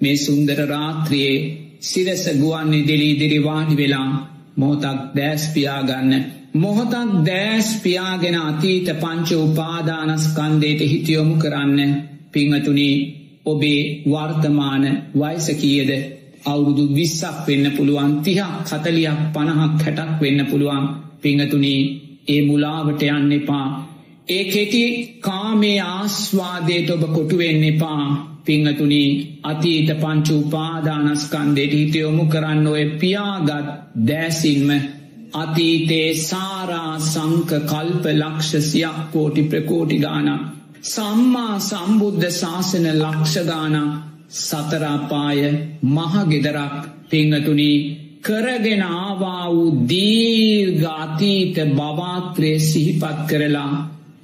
[0.00, 1.44] මේ සුන්දර රාත්‍රියයේ
[1.82, 4.10] සිරස ගුවන් ඉදිලී දිරිවාඩි වෙලා
[4.56, 6.12] මොහොතක් දෑස්පියාගන්න
[6.54, 11.90] මොහොතක් දෑස් පියාගෙන අතීත පංච උපාදානස්කන්දයට හිතියොමු කරන්න
[12.32, 12.96] පිංහතුනී
[13.44, 15.90] ඔබේ වර්තමාන වයිස කියද
[16.44, 20.84] අවුරුදු විස්සක් වෙන්න පුළුවන් තිහක් කතලියක් පණහක් හැටක් වෙන්න පුළුවන්.
[21.22, 21.80] පිංහතුනී
[22.28, 23.66] ඒ මුලාවට යන්න එපා.
[24.28, 24.82] ඒ කෙටි
[25.20, 28.04] කාමේ ආස්වාදයට ඔබ කොටුවෙන්න එපා.
[28.44, 29.10] පිංහතුනී
[29.42, 33.50] අතීත පංචු උපාදානස්කන්දයට හිතයොමු කරන්න ඔය පියාගත්
[34.06, 34.70] දෑසින්ම
[35.34, 40.28] අතීතේ සාරා සංක කල්ප ලක්ෂසියක් කෝටි ප්‍රකෝටි ගාන
[40.84, 43.76] සම්මා සම්බුද්ධ ශාසන ලක්ෂගාන
[44.38, 45.40] සතරාපාය
[45.88, 46.78] මහගෙදරක්
[47.10, 47.78] පිංහතුනී
[48.22, 53.72] කරගෙන ආවා වූ දීර්ගාතීත බවාත්‍රය සිහිපත් කරලා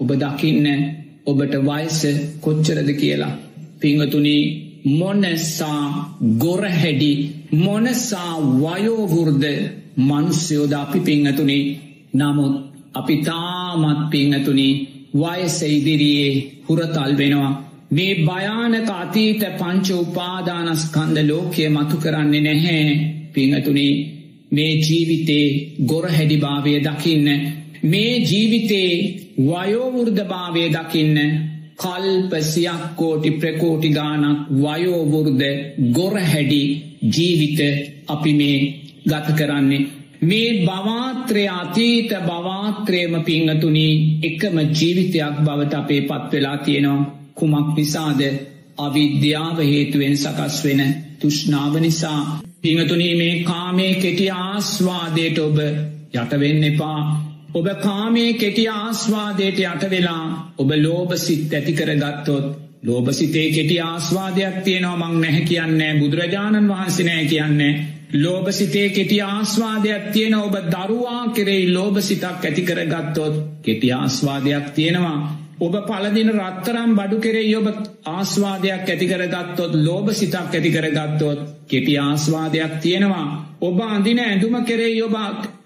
[0.00, 0.66] ඔබ දකින්න
[1.26, 2.00] ඔබට වයස
[2.40, 3.34] කොච්චරද කියලා.
[3.80, 4.42] පිංහතුනී
[4.92, 5.84] මොනසා
[6.38, 7.12] ගොරහැඩි
[7.58, 9.44] මොනසා වයෝවුර්ද
[10.00, 11.64] මනුස්්‍යයෝද අපි පිංහතුනේ
[12.14, 12.54] නමුත්
[12.94, 14.68] අපි තාමත් පිංහතුනි
[15.14, 16.32] වයස ඉදිරියේ
[16.66, 17.52] හුරතල් වෙනවා.
[17.90, 22.84] මේ භයානක අතීත පංච උපාදානස්කන්ද ලෝකය මතු කරන්නේ නැහැ
[23.34, 23.86] පිංහතුනි
[24.50, 25.46] මේ ජීවිතේ
[25.84, 27.28] ගොර හැඩිභාවය දකින්න.
[27.84, 28.92] මේ ජීවිතේ
[29.40, 31.16] වයෝවෘර්ධභාවය දකින්න
[31.78, 35.44] කල්පසියක් කෝටි ප්‍රකෝටි ගානක් වයෝවෘර්ධ
[35.90, 36.62] ගොරහැඩි
[37.08, 37.60] ජීවිත
[38.06, 38.58] අපි මේ
[39.04, 39.88] ගත කරන්නේ.
[40.22, 47.10] මේ බවාත්‍රය අතීත බවාත්‍රයම පිංහතුනී එකම ජීවිතයක් බවට අපේ පත්වෙලා තියෙනවා.
[47.34, 48.20] කුමක් නිසාද?
[48.78, 50.82] අවිද්‍යාව හේතුවෙන් සකස් වෙන
[51.20, 52.22] තුෂ්නාව නිසා.
[52.62, 55.58] පිංහතුනී මේ කාමේ කෙටි ආස්වාදයට ඔබ
[56.14, 57.00] යටවෙන්න එපා.
[57.52, 60.24] ඔබ කාමේ කෙටි ආස්වාදයට යටවෙලා
[60.58, 62.46] ඔබ ලෝබ සිත් ඇතිකර ගත්තොත්
[62.82, 67.72] ලෝබසිතේ කෙටි ආස්වාදයක් තියෙනවා මං නැහැ කියන්නේ බුදුරජාණන් වහන්සනෑ කියන්නේ.
[68.14, 75.18] ලෝබසිතේ කෙටි ආස්වාදයක් තියෙන ඔබ දරුවා කෙරෙයි ලෝබසිතක් ඇතිකර ගත්තොත් කෙටි ආස්වාදයක් තියෙනවා
[75.60, 77.66] ඔබ පලදින රත්තරම් බඩු කෙරෙයි ඔබ
[78.06, 83.26] ආස්වාදයක් ඇතිකර ගත්තොත් ලෝබ සිතක් ඇතිකර ගත්තොත් කෙටි ආස්වාදයක් තියෙනවා
[83.62, 85.16] ඔබ අඳින ඇඳුම කෙරෙයි ඔබ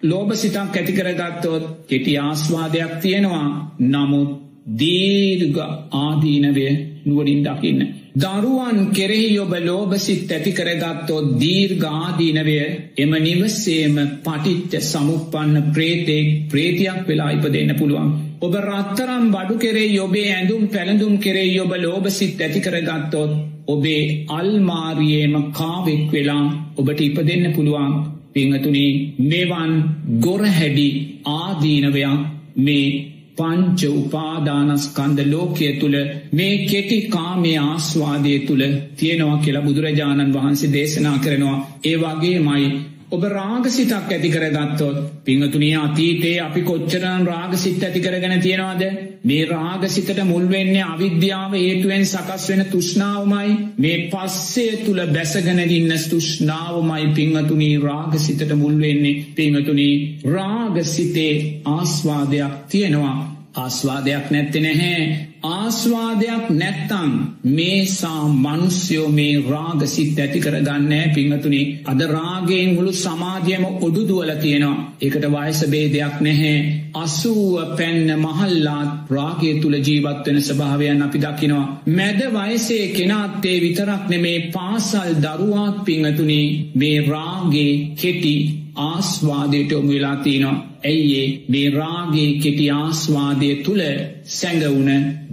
[0.05, 3.49] ලෝබ සිතක් ඇතිකර ගත්තොත් කෙටි ආස්වාදයක් තියෙනවා
[3.83, 4.31] නමුත්
[4.73, 5.57] දීර්ග
[5.95, 6.67] ආදීනවය
[7.05, 8.04] නුවනින් දකින්න.
[8.15, 12.59] දරුවන් කෙරෙහි ඔබ ලෝබසිත් ඇතිකරගත්තෝ දීර්ඝාදීනවය
[12.97, 18.13] එම නිවසේම පටිච්ච සමුපන්න ප්‍රේතෙක් ප්‍රේතියක් වෙලා ඉපදන්න පුළුවන්.
[18.41, 23.33] ඔබ රත්තරම් බඩු කෙරේ ඔබේ ඇඳුම් පැළඳුම් කෙරේ ඔබ ලෝබසිත් ඇතිකරගත්තොත්
[23.67, 26.47] ඔබේ අල්මාරියේම කාවෙක් වෙලා
[26.77, 27.95] ඔබට ඉපදෙන්න පුළුවන්
[28.33, 28.87] පිංහතුනි
[29.25, 29.73] මෙවන්
[30.21, 30.89] ගොරහැඩි
[31.33, 32.23] ආදීනවයක්
[32.59, 35.97] මේ පංච උපාදානස්කන්ද ලෝකය තුළ
[36.33, 38.65] මේ කෙටි කාමේ ආස්වාදය තුළ
[38.97, 41.59] තියෙනවා කියලා බුදුරජාණන් වහන්සේ දේශනා කරනවා.
[41.85, 42.67] ඒ වගේ මයි
[43.11, 48.83] ඔබ රාගසිතක් ඇති කරගත්තොත් පිංහතුනිය අතීතේ අපි කොච්චරන් රාගසිත් ඇති කරගෙන තියෙනවාද?
[49.25, 58.53] මේ රාගසිතට මුල්වෙන්නේ අවිද්‍යාව හේතුවෙන් සකස් වෙන තුෂ්නාවමයි මේ පස්සේ තුළ බැසගෙනගන්න තුෂ්නාවමයි පිංහතුනී රාගසිතට
[58.55, 59.95] මුල්වෙන්නේ පිංහතුනී
[60.27, 61.33] රාගසිතේ
[61.67, 63.44] ආස්වාදයක් තියෙනවා.
[63.55, 65.03] ආස්වාදයක් නැත්ති නැහැ.
[65.49, 67.11] ආස්වාදයක් නැත්තං
[67.51, 74.97] මේසා මනුස්්‍යයෝ මේ රාගසිත් ඇති කරගන්නෑ පිංහතුනි අද රාගයෙන් හුළු සමාධියම ඔඩුදුවල තියෙනවා.
[75.01, 76.57] එකට වයසබේදයක් නැහැ.
[76.95, 81.67] අසුව පැන්න මහල්ලාත් රාගය තුළ ජීවත්වෙන ස්භාවයන් අපි දකිනවා.
[81.91, 86.43] මැද වයසේ කෙනාත්තේ විතරක් නෙමේ පාසල් දරුවාත් පිංහතුනි
[86.75, 88.37] මේ රාගේ කෙටි
[88.77, 93.83] ආස්වාදයට ඔමුවෙලා තියනවා ඇයිඒ මේ රාගේ කෙටි ආස්වාදය තුළ
[94.31, 94.91] සැඟවුන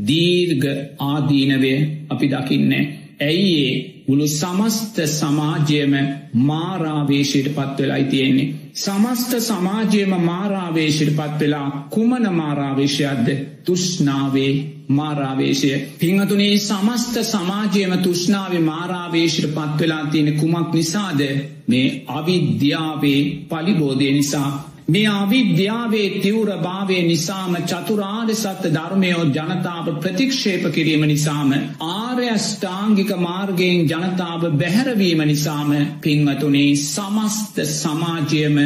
[0.07, 0.63] දීර්ග
[1.01, 1.73] ආදීනවය
[2.09, 2.83] අපි දකින්නේ.
[3.21, 5.93] ඇයිඒ මුළු සමස්ත සමාජයම
[6.33, 8.53] මාරාවේශයට පත්වෙලායි තියෙන්නේ.
[8.75, 13.27] සමස්ත සමාජයම මාරාවේශයට පත්වෙලා කුමන මාරාවේශයක්ද
[13.65, 14.53] තුෂ්නාවේ
[14.91, 15.71] මාරාවේශය.
[15.97, 21.21] පිංහතුනේ සමස්ත සමාජයම තුෂ්නාවේ මාරාවේශයට පත්වෙලා තියෙන කුමක් නිසාද?
[21.67, 24.51] මේ අවිද්‍යාවේ පලිබෝධය නිසා.
[24.87, 31.51] මේ අවිද්‍යාවේ තිවර භාවය නිසාම චතුරාර්ය සත්‍ය ධර්මයෝ ජනතාව ප්‍රතික්ෂේප කිරීම නිසාම
[31.89, 38.57] ආර්යෂ්ඨාංගික මාර්ගයෙන් ජනතාව බැහැරවීම නිසාම පින්වතුනේ සමස්ත සමාජයම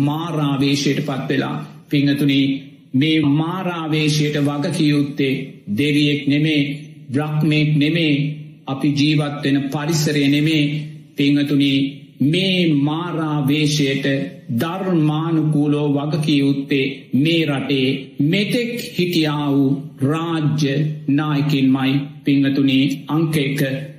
[0.00, 1.56] මාරාවේශයට පත්වෙලා.
[1.88, 2.46] පිංහතුනී
[2.94, 5.34] මේ මාරාවේශයට වගකියයුත්තේ
[5.78, 6.62] දෙවියෙක් නෙමේ
[7.10, 8.14] බ්‍රහ්මෙක් නෙමේ
[8.66, 10.64] අපි ජීවත්වෙන පරිසරය නෙමේ.
[11.16, 11.78] පිංහතුනී
[12.22, 14.06] මේ මාරාවේශයට
[14.60, 17.88] ධර්මානුකූලෝ වගකියයුත්තේ මේ රටේ
[18.22, 19.70] මෙතෙක් හිටියා වූ
[20.02, 20.74] රාජ්‍ය
[21.08, 23.36] නායකින් මයි පිංහතුනේ අංක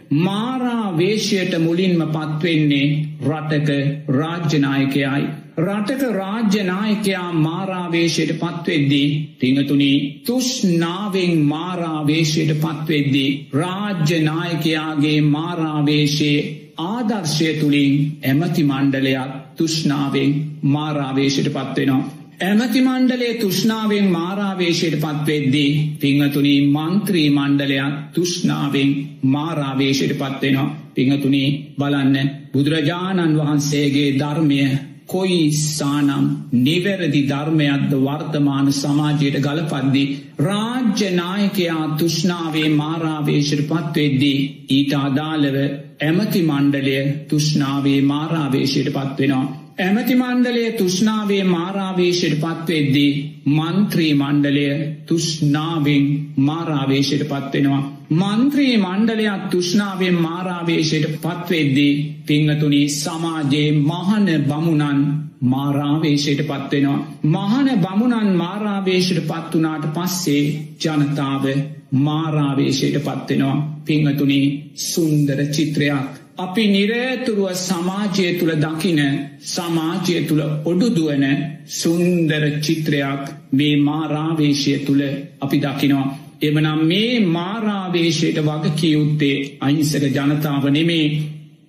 [0.10, 2.88] එක මාරාවේශයට මුලින්ම පත්වෙන්නේ
[3.24, 3.70] රටක
[4.10, 5.24] රාජ්‍යනායකයයි.
[5.58, 16.40] රටක රාජ්‍යනායකයා මාරාවේශයට පත්වෙද්දී පිංහතුනි තුෂ්නාවෙන් මාරාවේශයට පත්වෙද්දී රාජ්‍යනායකයාගේ මාරාවේශයේ
[16.78, 20.32] ආදර්ශය තුළින් ඇමති මණ්ඩලයක් තුෂ්නාවෙන්
[20.64, 22.19] මාරාවේශයට පත්වෙනවා.
[22.40, 28.92] ඇමති මණ්ඩලේ තුෂ්නාවෙන් මාරාවේශයට පත්වෙද්දී පිංහතුනී මන්ත්‍රී මණ්ඩලයක් තුෂ්නාවෙන්
[29.28, 31.50] මාරාවේශයට පත්වෙනවා පිංහතුනී
[31.80, 34.62] බලන්න බුදුරජාණන් වහන්සේගේ ධර්මය
[35.08, 36.26] කොයි සානම්
[36.60, 40.04] නිවැරදි ධර්මයක්ද වර්තමාන සමාජයට ගලපද්දි
[40.42, 44.38] රාජ්‍යනායකයා තුෂ්නාවේ මාරාවේශයට පත්වෙද්දී
[44.72, 45.58] ඊට අදාළව
[46.02, 49.48] ඇමති මණ්ඩලය තුෂ්නාවේ මාරාවේශයට පත්වෙනවා.
[49.80, 53.12] ඇමති මණ්ඩලය තුෂ්නාවේ මාරාවේශයට පත්වෙද්දී
[53.50, 54.66] මන්ත්‍රී මණ්ඩලය
[55.06, 57.80] තුෂ්නාවෙන් මාරාවේශයට පත්වෙනවා.
[58.14, 61.94] මන්ත්‍රී මණ්ඩලයක් තුෂ්නාවෙන් මාරාවේශයට පත්වෙද්දී
[62.28, 65.02] පිංහතුනි සමාජයේ මහන බමුණන්
[65.46, 67.00] මාරාවේශයට පත්වෙනවා.
[67.26, 70.44] මහන බමුණන් මාරාවේශයට පත්වනාට පස්සේ
[70.82, 71.46] ජනතාව
[72.02, 74.42] මාරාවේශයට පත්වෙනවා පිංහතුනි
[74.86, 76.19] සුන්දර චිත්‍රයක්.
[76.40, 79.00] අපි නිරේතුරුව සමාජය තුළ දකින
[79.46, 81.26] සමාජය තුළ ඔඩුදුවන
[81.72, 85.04] සුන්දර චිත්‍රයක් මේ මාරාවේශය තුළ
[85.42, 86.08] අපි දකිනවා.
[86.42, 91.08] එමනම් මේ මාරාවේශයට වග කියයුත්තේ අහිංසක ජනතාව නෙමේ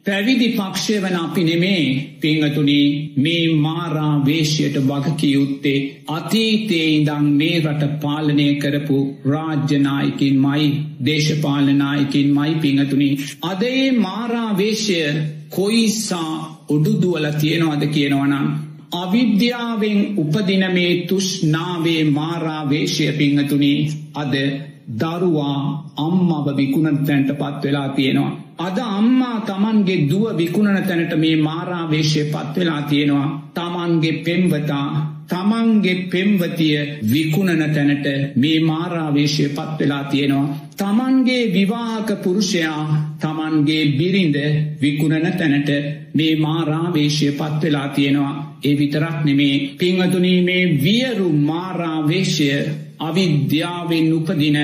[0.06, 1.82] පැවිදි පක්ෂය වන අපි නෙමේ.
[2.20, 2.78] පිංහතුනි
[3.16, 10.70] මේ මාරා වේශයට වගකියයුත්තේ අතීතයේ ඉදං මේ රට පාලනය කරපු රාජ්‍යනායකින් මයි
[11.04, 13.10] දේශපාලනායකින් මයි පිංහතුනි
[13.42, 14.98] අදේ මාරාවේශය
[15.50, 16.34] කොයිසා
[16.70, 18.48] උඩුදුවල තියෙනවාද කියනවනම්
[18.94, 23.72] අවිද්‍යාවෙන් උපදින මේ තුෂ්නාවේ මාරාවේශය පිංහතුනි
[24.16, 24.34] අද
[24.98, 25.58] දරුවා
[25.96, 28.32] අම්මව විකුණන තැන්ට පත් වෙලා තියෙනවා.
[28.58, 33.28] අද අම්මා තමන්ගේ දුව විකුණන තැනට මේ මාරාවේශය පත් වෙලා තියෙනවා.
[33.54, 34.88] තමන්ගේ පෙම්වතා
[35.28, 36.78] තමන්ගේ පෙම්වතිය
[37.12, 40.54] විකුණන තැනට මේ මාරාවේශය පත් වෙලා තියෙනවා.
[40.76, 42.82] තමන්ගේ විවාහක පුරුෂයා
[43.50, 44.36] තමන්ගේ බිරිඳ
[44.78, 45.70] විකුණන තැනට
[46.14, 48.60] මේ මාරාවේශය පත් වෙලා තියෙනවා.
[48.64, 52.48] ඒ විතරක් නෙමේ පිංහතුනී මේ වියරු මාරාවේශය
[53.00, 54.58] අවිද්‍යාවෙන් උපදින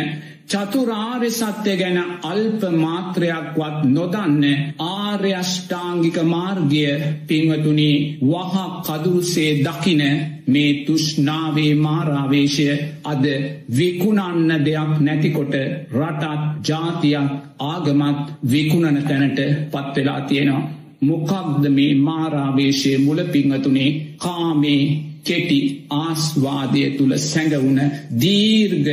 [0.47, 4.45] චතුරාර්ය සත්‍ය ගැන අල්ප මාත්‍රයක්වත් නොදන්න
[4.81, 6.85] ආර්යෂ්ඨාංගික මාර්ගය
[7.27, 7.91] පින්වතුනි
[8.23, 10.03] වහ කදුරුසේ දකින
[10.47, 12.69] මේ තුෂ්නාවේ මාරාවේශය
[13.05, 13.25] අද
[13.71, 15.55] විකුණන්න දෙයක් නැතිකොට
[15.93, 19.41] රටත් ජාතියක් ආගමත් විකුණන තැනට
[19.71, 20.71] පත්වෙලා තියෙනවා.
[21.01, 24.83] මොකක්ද මේ මාරාවේශය මුල පිංහතුනේ කාමේ
[25.25, 25.61] කෙටි
[25.93, 27.81] ආස්වාදය තුළ සැඟවුන
[28.21, 28.89] දීර්ග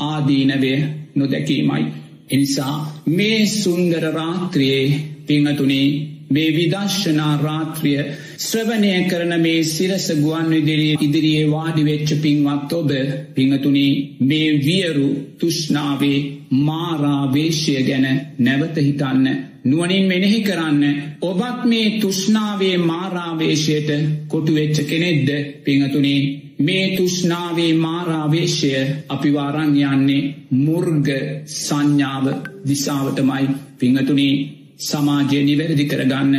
[0.00, 0.72] ආදීනවය
[1.14, 1.84] නොදැකීමයි.
[2.30, 2.76] එනිසා
[3.08, 4.84] මේ සුන්දර රාත්‍රයේ
[5.26, 5.88] පිංහතුනේ
[6.30, 8.00] මේ විදර්ශනා රාත්‍රිය
[8.38, 12.90] ශ්‍රවණය කරන මේ සිරස ගුවන් විදිරිය ඉදිරියේ වාඩිවෙච්ච පින්වත් ඔබ
[13.34, 13.86] පිංහතුනි
[14.22, 16.18] මේ වියරු තුෂ්නාවේ
[16.62, 18.06] මාරාවේශය ගැන
[18.38, 19.26] නැවත හිතන්න
[19.64, 20.82] නුවනින් මෙනෙහි කරන්න.
[21.22, 23.90] ඔබත් මේ තුෂ්නාවේ මාරාවේශයට
[24.28, 25.28] කොටුවෙච්ච කෙනෙද්ද
[25.64, 26.20] පිංහතුනේ?
[26.58, 28.70] මේ තුෂ්නාවේ මාරාවේශය
[29.08, 31.08] අපි වාරං යන්නේ මුර්ග
[31.56, 32.26] සංඥාව
[32.68, 36.34] දිසාවටමයි පිංහතුනේ සමාජය නිවැරදි කරගන්න.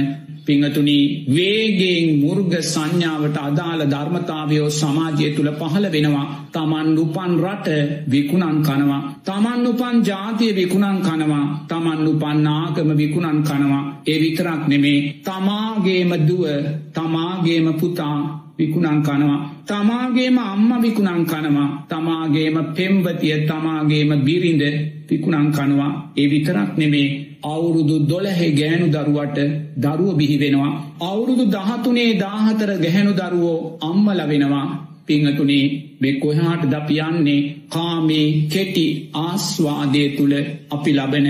[0.46, 6.28] පිංහතුනි වේගෙන් මුර්ග සංඥාවට අදාළ ධර්මතාවයෝ සමාජය තුළ පහළ වෙනවා.
[6.54, 7.68] තමන් උපන් රට
[8.08, 9.02] විකුණන් කනවා.
[9.24, 11.46] තමන් උපන් ජාතිය විකුණන් කනවා.
[11.68, 13.84] තමන් උපන් ආගම විකුණන් කනවා.
[14.08, 15.00] ඒ විතරක් නෙමේ.
[15.22, 16.46] තමාගේම දුව
[16.94, 24.64] තමාගේම පුතා විකුණන් කනවා තමාගේම අම්ම විකුණන් කනවා තමාගේම පෙම්වතිය තමාගේම බිරිඳ
[25.10, 27.10] විකුණන් කනවා ඒ විතරක් නෙමේ
[27.44, 29.40] අවුරුදු දොළහෙ ගෑනු දරුවට
[29.78, 30.72] දරුව බිහි වෙනවා.
[31.02, 34.68] අවුරුදු දහතුනේ දාහතර ගැහැනු දරුවෝ අම්මල වෙනවා.
[35.08, 35.66] පිංහතුනේ
[36.02, 38.86] මෙ කොහාට දපියන්නේ කාමේ කෙටි
[39.18, 40.36] ආස්වාදය තුළ
[40.72, 41.28] අපි ලබන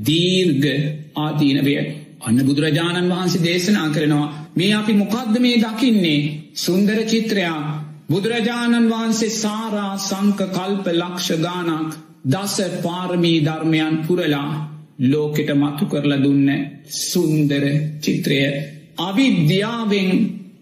[0.00, 0.64] දීර්ග
[1.16, 1.74] ආදීනවය.
[2.20, 6.20] අන්න බුදුරජාණන් වහන්සේ දේශනා කරනවා මේ අපි මොකක්ද මේ දකින්නේ?
[6.56, 7.60] සුන්දර චිත්‍රයා
[8.10, 11.90] බුදුරජාණන් වහන්සේ සාරා සංක කල්ප ලක්ෂ ගානක්
[12.26, 14.50] දස පාරමී ධර්මයන් පුරලා
[15.02, 16.48] ලෝකෙට මතු කරලා දුන්න
[17.02, 17.64] සුන්දර
[18.00, 18.38] චිත්‍රය.
[18.98, 20.10] අවිද්‍යාවෙන්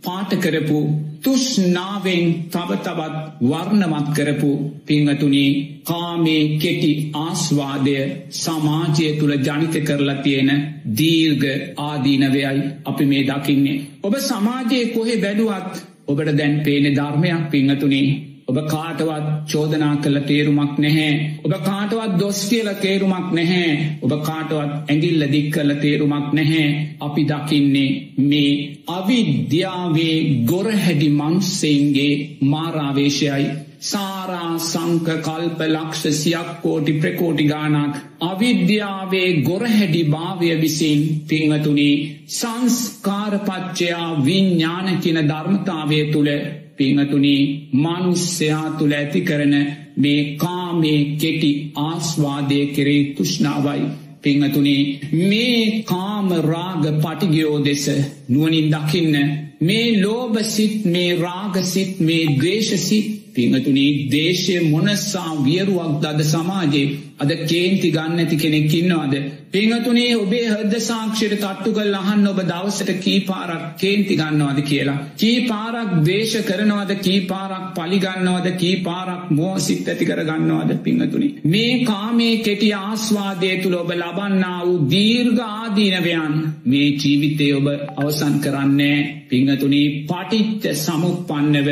[0.02, 0.78] පාටකරපු
[1.22, 4.50] තුෂ්නාවෙන් තවතවත් වර්ණමත් කරපු
[4.86, 5.50] පිංහතුනී
[5.84, 7.96] කාමේ කෙටි ආස්වාදය
[8.36, 10.50] සමාජය තුළ ජනිත කරලා තියෙන
[10.98, 11.44] දීර්ග
[11.78, 13.82] ආදීනවයයි අපි මේ දකින්නේ.
[14.02, 15.74] ඔබ සමාජයේ කොහෙ බැඩුවත්
[16.06, 18.06] ඔබට දැන් පේනෙ ධර්මයක් පිංහතුනේ
[18.48, 21.08] ඔබ කාටවත් චෝදනා කළ තේරුමක් නැහැ.
[21.44, 23.72] ඔබ කාටවත් දොස් කියල තේරුමක් නැහැ.
[24.02, 26.66] ඔබ කාටවත් ඇගිල්ල දික් කල තේරුමක් නැහැ.
[27.00, 27.90] අපි දකින්නේ
[28.24, 28.52] මේ
[28.90, 32.12] අවිද්‍යාවේ ගොරහැඩි මන්සේන්ගේ
[32.44, 33.48] මාරාවේශයයි.
[33.82, 41.90] සාරා සංක කල්ප ලක්ෂ සියක් කෝටි ප්‍රකෝටි ගානක් අවිද්‍යාවේ ගොරහැඩි භාවය විසින් පිංහතුනි
[42.30, 46.32] සංස්කාරපච්චයා විඤ්ඥානකින ධර්මතාවය තුළ
[46.78, 47.36] පිංහතුනි
[47.74, 49.54] මනුස්්‍යයා තුළ ඇති කරන
[49.96, 51.50] මේ කාමේ කෙටි
[51.82, 53.88] ආස්වාදය කෙරේ තුෂ්නාවයි.
[54.22, 54.82] පිංහතුනේ
[55.22, 57.84] මේ කාම රාග පටිගයෝ දෙස
[58.28, 59.16] නුවනින් දකින්න
[59.60, 63.08] මේ ලෝබසිත් මේ රාගසිත් මේ දේශසිත්
[63.38, 66.86] පිංහතුනී දේශය මොනස්සා වියරුවක් දද සමාජයේ
[67.18, 69.14] අද කේන්ති ගන්න ඇති කෙනෙක් ඉන්නවාද.
[69.50, 74.98] පිංහතුනේ ඔබේ හද සාක්ෂයට තට්ටු කල් අහන්න ඔබ දවසට කී පාරක් කේන්ති ගන්නවාද කියලා.
[75.16, 81.30] කී පාරක් දේශ කරනවද කී පාරක් පලිගන්නවද කී පාරක් මෝ සිත් ඇති කර ගන්නවාද පිංහතුනි.
[81.46, 88.98] මේ කාමේ කෙටි ආස්වාදය තුළ ඔබ ලබන්නා වූ දීර්ඝ ආදීනවයන් මේ ජීවිතය ඔබ අවසන් කරන්නේ
[89.28, 91.70] පිංහතුනි පටිච්ච සමුපන්නව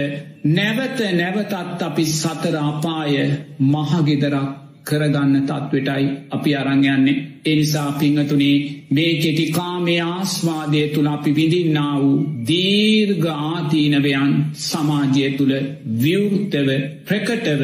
[0.48, 3.14] නැවත නැවතත් අපි සතරාපාය
[3.64, 4.48] මහගෙදරක්
[4.84, 8.56] කරගන්න තත්වටයි අපි අරංයන්නේ එනිසා පිංහතුනේ
[8.90, 14.32] මේ කෙටිකාමේ ආස්වාදය තුළ අපි විඳින්නා වූ දීර්ඝ ආතීනවයන්
[14.62, 15.54] සමාජය තුළ
[16.00, 16.68] විවෘත්තව
[17.04, 17.62] ප්‍රකටව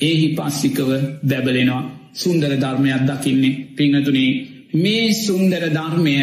[0.00, 0.90] ඒහි පස්සිකව
[1.24, 1.82] බැබලෙනවා.
[2.14, 3.58] සුන්දර ධර්මයක් දකින්නේ.
[3.76, 4.30] පිංහතුනේ
[4.74, 6.16] මේ සුන්දර ධර්මය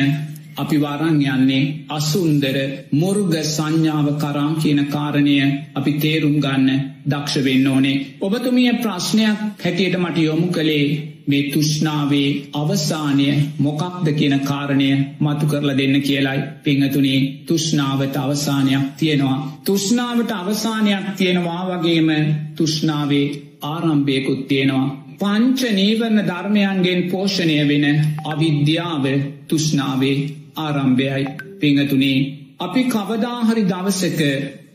[0.60, 2.58] අපි වරං යන්නේ අසුන්දර
[2.93, 5.36] මුර්ග සංඥාව කරා කියන කාරණය
[5.74, 6.69] අපි තේරුම් ගන්න
[7.06, 8.02] දක්ෂ වෙන්න ඕනේ.
[8.22, 10.86] ඔබතුමිය ප්‍රශ්නයක් හැටියට මට යොමු කළේ
[11.28, 19.38] මේ තුෂ්නාවේ අවසානය මොකක්ද කියන කාරණය මතු කරලා දෙන්න කියලයි පිංහතුනේ තුෂ්නාවට අවසානයක් තියෙනවා.
[19.65, 22.10] තුෂ්නාවට අවසානයක් තියෙනවා වගේම
[22.56, 23.28] තුෂ්නාවේ
[23.63, 25.09] ආරම්භයකුත් තියෙනවා.
[25.19, 27.86] පංච නීවරණ ධර්මයන්ගෙන් පෝෂණය වෙන
[28.25, 29.05] අවිද්‍යාව
[29.47, 30.17] තුෂ්නාවේ
[30.58, 31.25] ආරම්භයයි
[31.60, 32.19] පිංහතුනේ
[32.60, 34.21] අපි කවදාහරි දවසක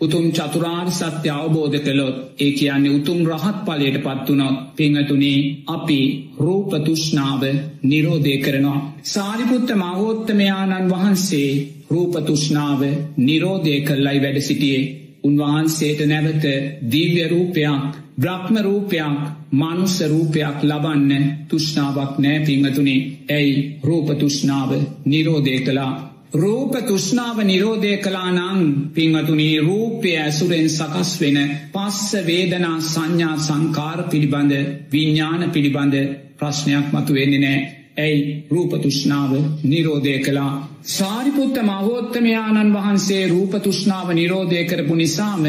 [0.00, 6.00] උතුම් චතුරාර් සත්‍ය අවබෝධ කළොත් ඒ කියන්නේ උතුම් රහත් පලයට පත්වනොත් පිංහතුනේ අපි
[6.38, 7.42] රූපතුෂ්නාව
[7.84, 8.80] නිරෝධය කරනවා.
[9.04, 11.50] සාරිපුත්ත මහෝත්තමයාණන් වහන්සේ
[11.90, 12.80] රූපතුෂ්නාව
[13.18, 14.84] නිරෝධය කල්ලයි වැඩ සිටියේ
[15.24, 16.44] උන්වහන්සේට නැවත
[16.86, 17.84] දීව්‍ය රූපයක්
[18.16, 19.20] බ්‍රහ්ම රූපයක්
[19.52, 23.54] මනුස්ස රූපයක් ලබන්න තුෂ්නාවක් නෑ පිංහතුනේ ඇයි?
[23.82, 24.70] රූපතුෂ්නාව
[25.04, 25.92] නිරෝධය කලා
[26.34, 28.60] රූප තුෂ්නාව නිරෝධය කලානං
[28.92, 31.38] පිංහතුනී රූපය ඇසුරෙන් සකස් වෙන
[31.72, 34.52] පස්ස වේදනා සංඥා සංකාර පිළිබඳ
[34.92, 35.94] විඤ්ඥාන පිළිබඳ
[36.38, 37.83] ප්‍රශ්නයක් මතු වෙන්නේ නෑ.
[37.96, 39.32] ඇයි රූපතුෂ්නාව
[39.64, 40.52] නිරෝධය කලා
[40.88, 45.44] සාරිපුත්ත මහෝත්තමයාණන් වහන්සේ රූපතුෂ්නාව නිරෝධය කරපු නිසාම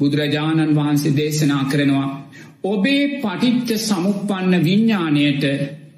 [0.00, 2.08] බුදුරජාණන් වහන්සේ දේශනා කරනවා.
[2.64, 5.44] ඔබේ පටිච්ච සමුපපන්න විඤ්ඥානයට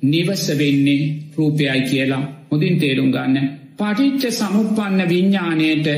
[0.05, 1.03] නිවස වෙන්නේ
[1.37, 3.51] රූපයයි කියලා හොදින් තේරුම් ගන්න.
[3.79, 5.89] පටිච්ච සමුපපන්න විඤ්ඥානයට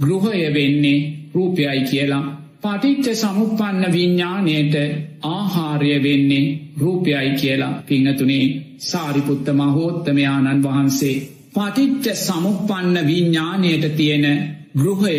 [0.00, 0.98] ගෘහය වෙන්නේ
[1.34, 2.26] රූපයයි කියලා.
[2.62, 4.74] පටිච්ච සමුපපන්න විඤ්ඥානයට
[5.28, 6.44] ආහාරය වෙන්නේ
[6.78, 8.46] රූපයයි කියලා පිංහතුනේ
[8.82, 11.16] සාරිපුත්ත මහෝත්තමයාණන් වහන්සේ
[11.54, 14.26] පටිච්ච සමුපන්න විඤ්ඥානයට තියෙන
[14.74, 15.18] ගෘහය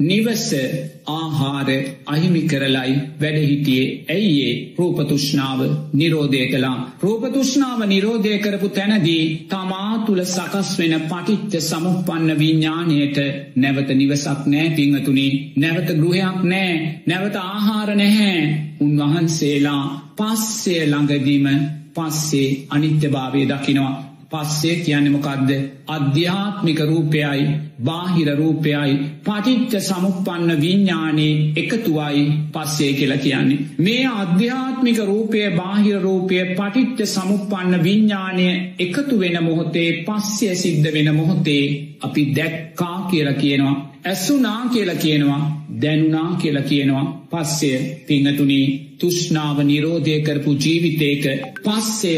[0.00, 0.46] නිවස
[1.08, 1.68] ආහාර
[2.06, 3.86] අහිමි කරලයි වැඩහිටියේ.
[4.08, 5.60] ඇයිඒ රූපතුෂ්නාව
[5.92, 6.76] නිරෝධය කලා.
[7.02, 13.18] රූපතුෂ්නාව නිරෝධය කරපු තැනදී තමා තුළ සකස් වෙන පටිච්ච සමුපන්න විඤ්ඥානයට
[13.56, 16.72] නැවත නිවසක් නෑ පිංහතුනි නැවත ගෘහයක් නෑ.
[17.06, 18.38] නැවත ආහාර නැහැ.
[18.80, 19.84] උන්වහන්සේලා
[20.16, 21.46] පස්සය ළඟදීම
[21.98, 24.07] පස්සේ අනිත්‍යභාවය දකිනවා.
[24.30, 25.50] පස්සේ කියන්නමකක්ද
[25.88, 27.44] අධ්‍යාත්මික රූපයයි
[27.80, 28.92] බාහිර රූපයයි
[29.24, 33.58] පටිච්ච සමුපන්න විඤ්ඥානයේ එකතුවයි පස්සේ කියලා කියන්නේ.
[33.78, 38.48] මේ අධ්‍යාත්මික රූපය බාහිර රූපය පටිච්ච සමුපන්න විඤ්ඥානය
[38.78, 41.64] එකතු වෙන මොහොතේ පස්සේ සිද්ධ වෙන මොහොතේ
[42.00, 43.76] අපි දැක්කා කියලා කියනවා.
[44.04, 45.40] ඇස්සුනා කියලා කියනවා
[45.82, 47.70] දැනුනා කියලා කියනවා පස්සය
[48.06, 48.66] පිංහතුනී
[48.98, 51.24] තුෂ්නාව නිරෝධය කරපු ජීවිතේක
[51.62, 52.14] පස්සය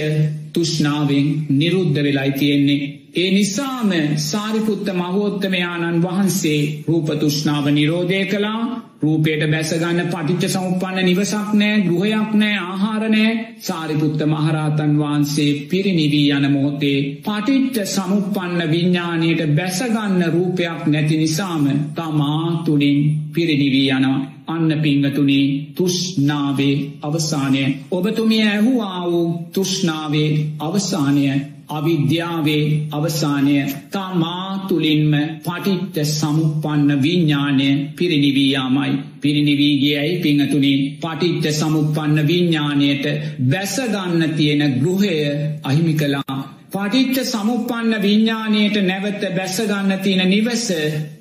[0.54, 2.99] තුෂ්නාවෙන් නිරුද්ධ වෙලයි තියෙන්නේ.
[3.14, 3.90] ඒ නිසාම
[4.22, 8.60] සාරිපුත්ත මහෝත්තමයාණන් වහන්සේ රූපතුෂ්නාව නිරෝධය කලා
[9.00, 16.98] රූපයට බැසගන්න පටිච්ච සමුපන්න නිවසක් නෑ ගෘහයක් නෑ ආහාරනෑ සාරිපුත්ත මහරහතන් වහන්සේ පිරිනිවී යන මොහොතේ
[17.20, 22.98] පටිච්ච සමුපන්න විඤ්ඥානයට බැසගන්න රූපයක් නැති නිසාම තමා තුළින්
[23.34, 24.20] පිරිනිවී යනවා.
[24.48, 30.30] අන්න පිංහතුනේ තුෂ්නාවේ අවසානය ඔබතුමිය ඇහුවා වූ තුෂ්නාවේ
[30.60, 31.24] අවසානය
[31.70, 33.56] අවිද්‍යාවේ අවසානය
[33.90, 40.78] තමා තුළින්ම පටිත්ත සමුපන්න විඤ්ඥානය පිරිනිවීයාමයි පිරිනිවීගේයි පිංහතුනේ.
[40.98, 43.04] පටිත්ත සමුපන්න විඤ්ඥානයට
[43.46, 45.14] බැසගන්න තියෙන ගෘහය
[45.62, 46.38] අහිමි කලා
[46.70, 50.66] පටිච්ච සමුපන්න විඤ්ඥානයට නැවත බැසගන්න තියෙන නිවස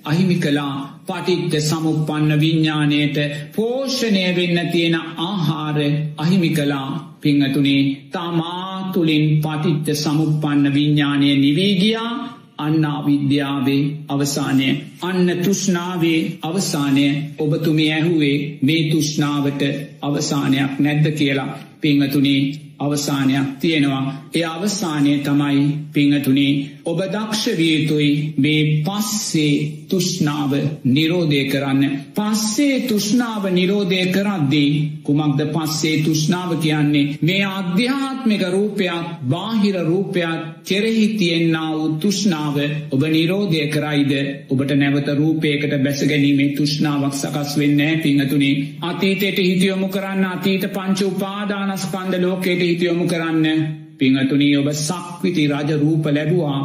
[0.03, 0.75] අහිමි කලා
[1.07, 3.17] පටිච්ච සමුපන්න විඤ්ඥානයට
[3.55, 5.79] පෝෂණය වෙන්න තියෙන ආහාර
[6.17, 6.89] අහිමි කලා
[7.21, 7.81] පිංහතුනේ
[8.11, 12.11] තමා තුළින් පටිච්ච සමුපන්න විඤ්ඥානය නිවීගියා
[12.57, 14.69] අන්න අවිද්‍යාවේ අවසානය.
[15.01, 17.05] අන්න තුෂ්නාවේ අවසානය.
[17.39, 19.61] ඔබතුමේ ඇහුවේ මේ තුෂ්නාවට
[20.01, 21.51] අවසානයක් නැද්ද කියලා.
[21.81, 22.41] පිංහතුනේ
[22.79, 24.03] අවසානයක් තියෙනවා.
[24.33, 25.59] ඒ අවසානය තමයි
[25.93, 26.53] පිංහතුනේ
[26.89, 29.55] ඔබ දක්ෂවියතුයි මේ පස්සේ
[29.89, 30.51] තුෂ්නාව
[30.85, 31.83] නිරෝධය කරන්න.
[32.15, 37.17] පස්සේ තුෂ්නාව නිරෝධය කරද්දී කුමක්ද පස්සේ තුෂ්නාව කියන්නේ?
[37.21, 42.55] මේ අධ්‍යාත්මික රූපයක් බාහිර රූපයක් කෙරෙහි තියෙන්න්නා වූ තුෂ්නාව
[42.91, 44.13] ඔබ නිරෝධය කරයිද?
[44.49, 52.61] ඔබට නැවත රූපයකට බැසගැනීමේ තුෂ්නාවක් සකස් වෙන්නෑ පිංහතුනේ අතීතයට හිතියොමු කරන්න අතීත පංච උපාදානස්කන්ද ලෝකයට
[52.61, 53.88] හිතියොමු කරන්න.
[53.99, 56.59] පිංහතුනී ඔබ සක්විති රජ රූප ලැබවා.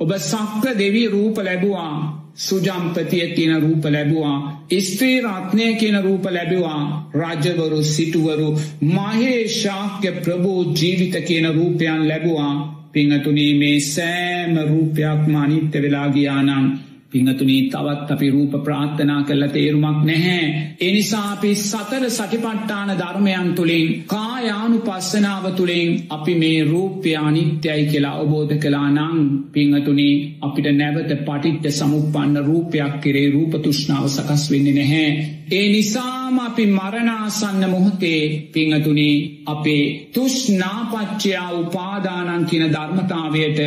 [0.00, 2.22] ඔබ සක්ක දෙවී රූප ලැබවා.
[2.36, 4.36] සුජම්පතිය කියන රූප ලැබවා.
[4.80, 6.80] ස්ත්‍රී රත්නය කියන රූප ලැබවා.
[7.14, 8.48] රජවරු සිටුවරු
[8.82, 12.52] මහේ ශාක්‍ය ප්‍රබෝ ජීවිත කියන රූපයන් ලැබවා.
[12.92, 16.68] පිංහතුනී මේ සෑම රූපයක් මානිත්‍ය වෙලාගියානං
[17.12, 20.44] පිංහතුනී තවත් අපි රූප ප්‍රාත්ථනා කරල තේරුමක් නැහැ.
[20.80, 28.88] එනිසා අපි සතර සටිපට්ටාන ධර්මයන් තුළින් කායානු පස්සනාව තුළින් අපි මේ රූප්‍යානිත්‍යයි කියලා අවබෝධ කලා
[28.90, 29.18] නං
[29.52, 35.10] පිංහතුනී අපිට නැවත පටිත්්‍ය සමුපන්න රූපයක් කෙරේ රූප තුෂ්ණාව සකස් වෙන්න නැහැ.
[35.52, 39.84] ඒ නිසාම අපි මරණාසන්න මොහොතේ පිංහතුනී අපේ
[40.14, 43.60] තුෂ්නාපච්චයා උපාදානන් කියන ධර්මතාවයට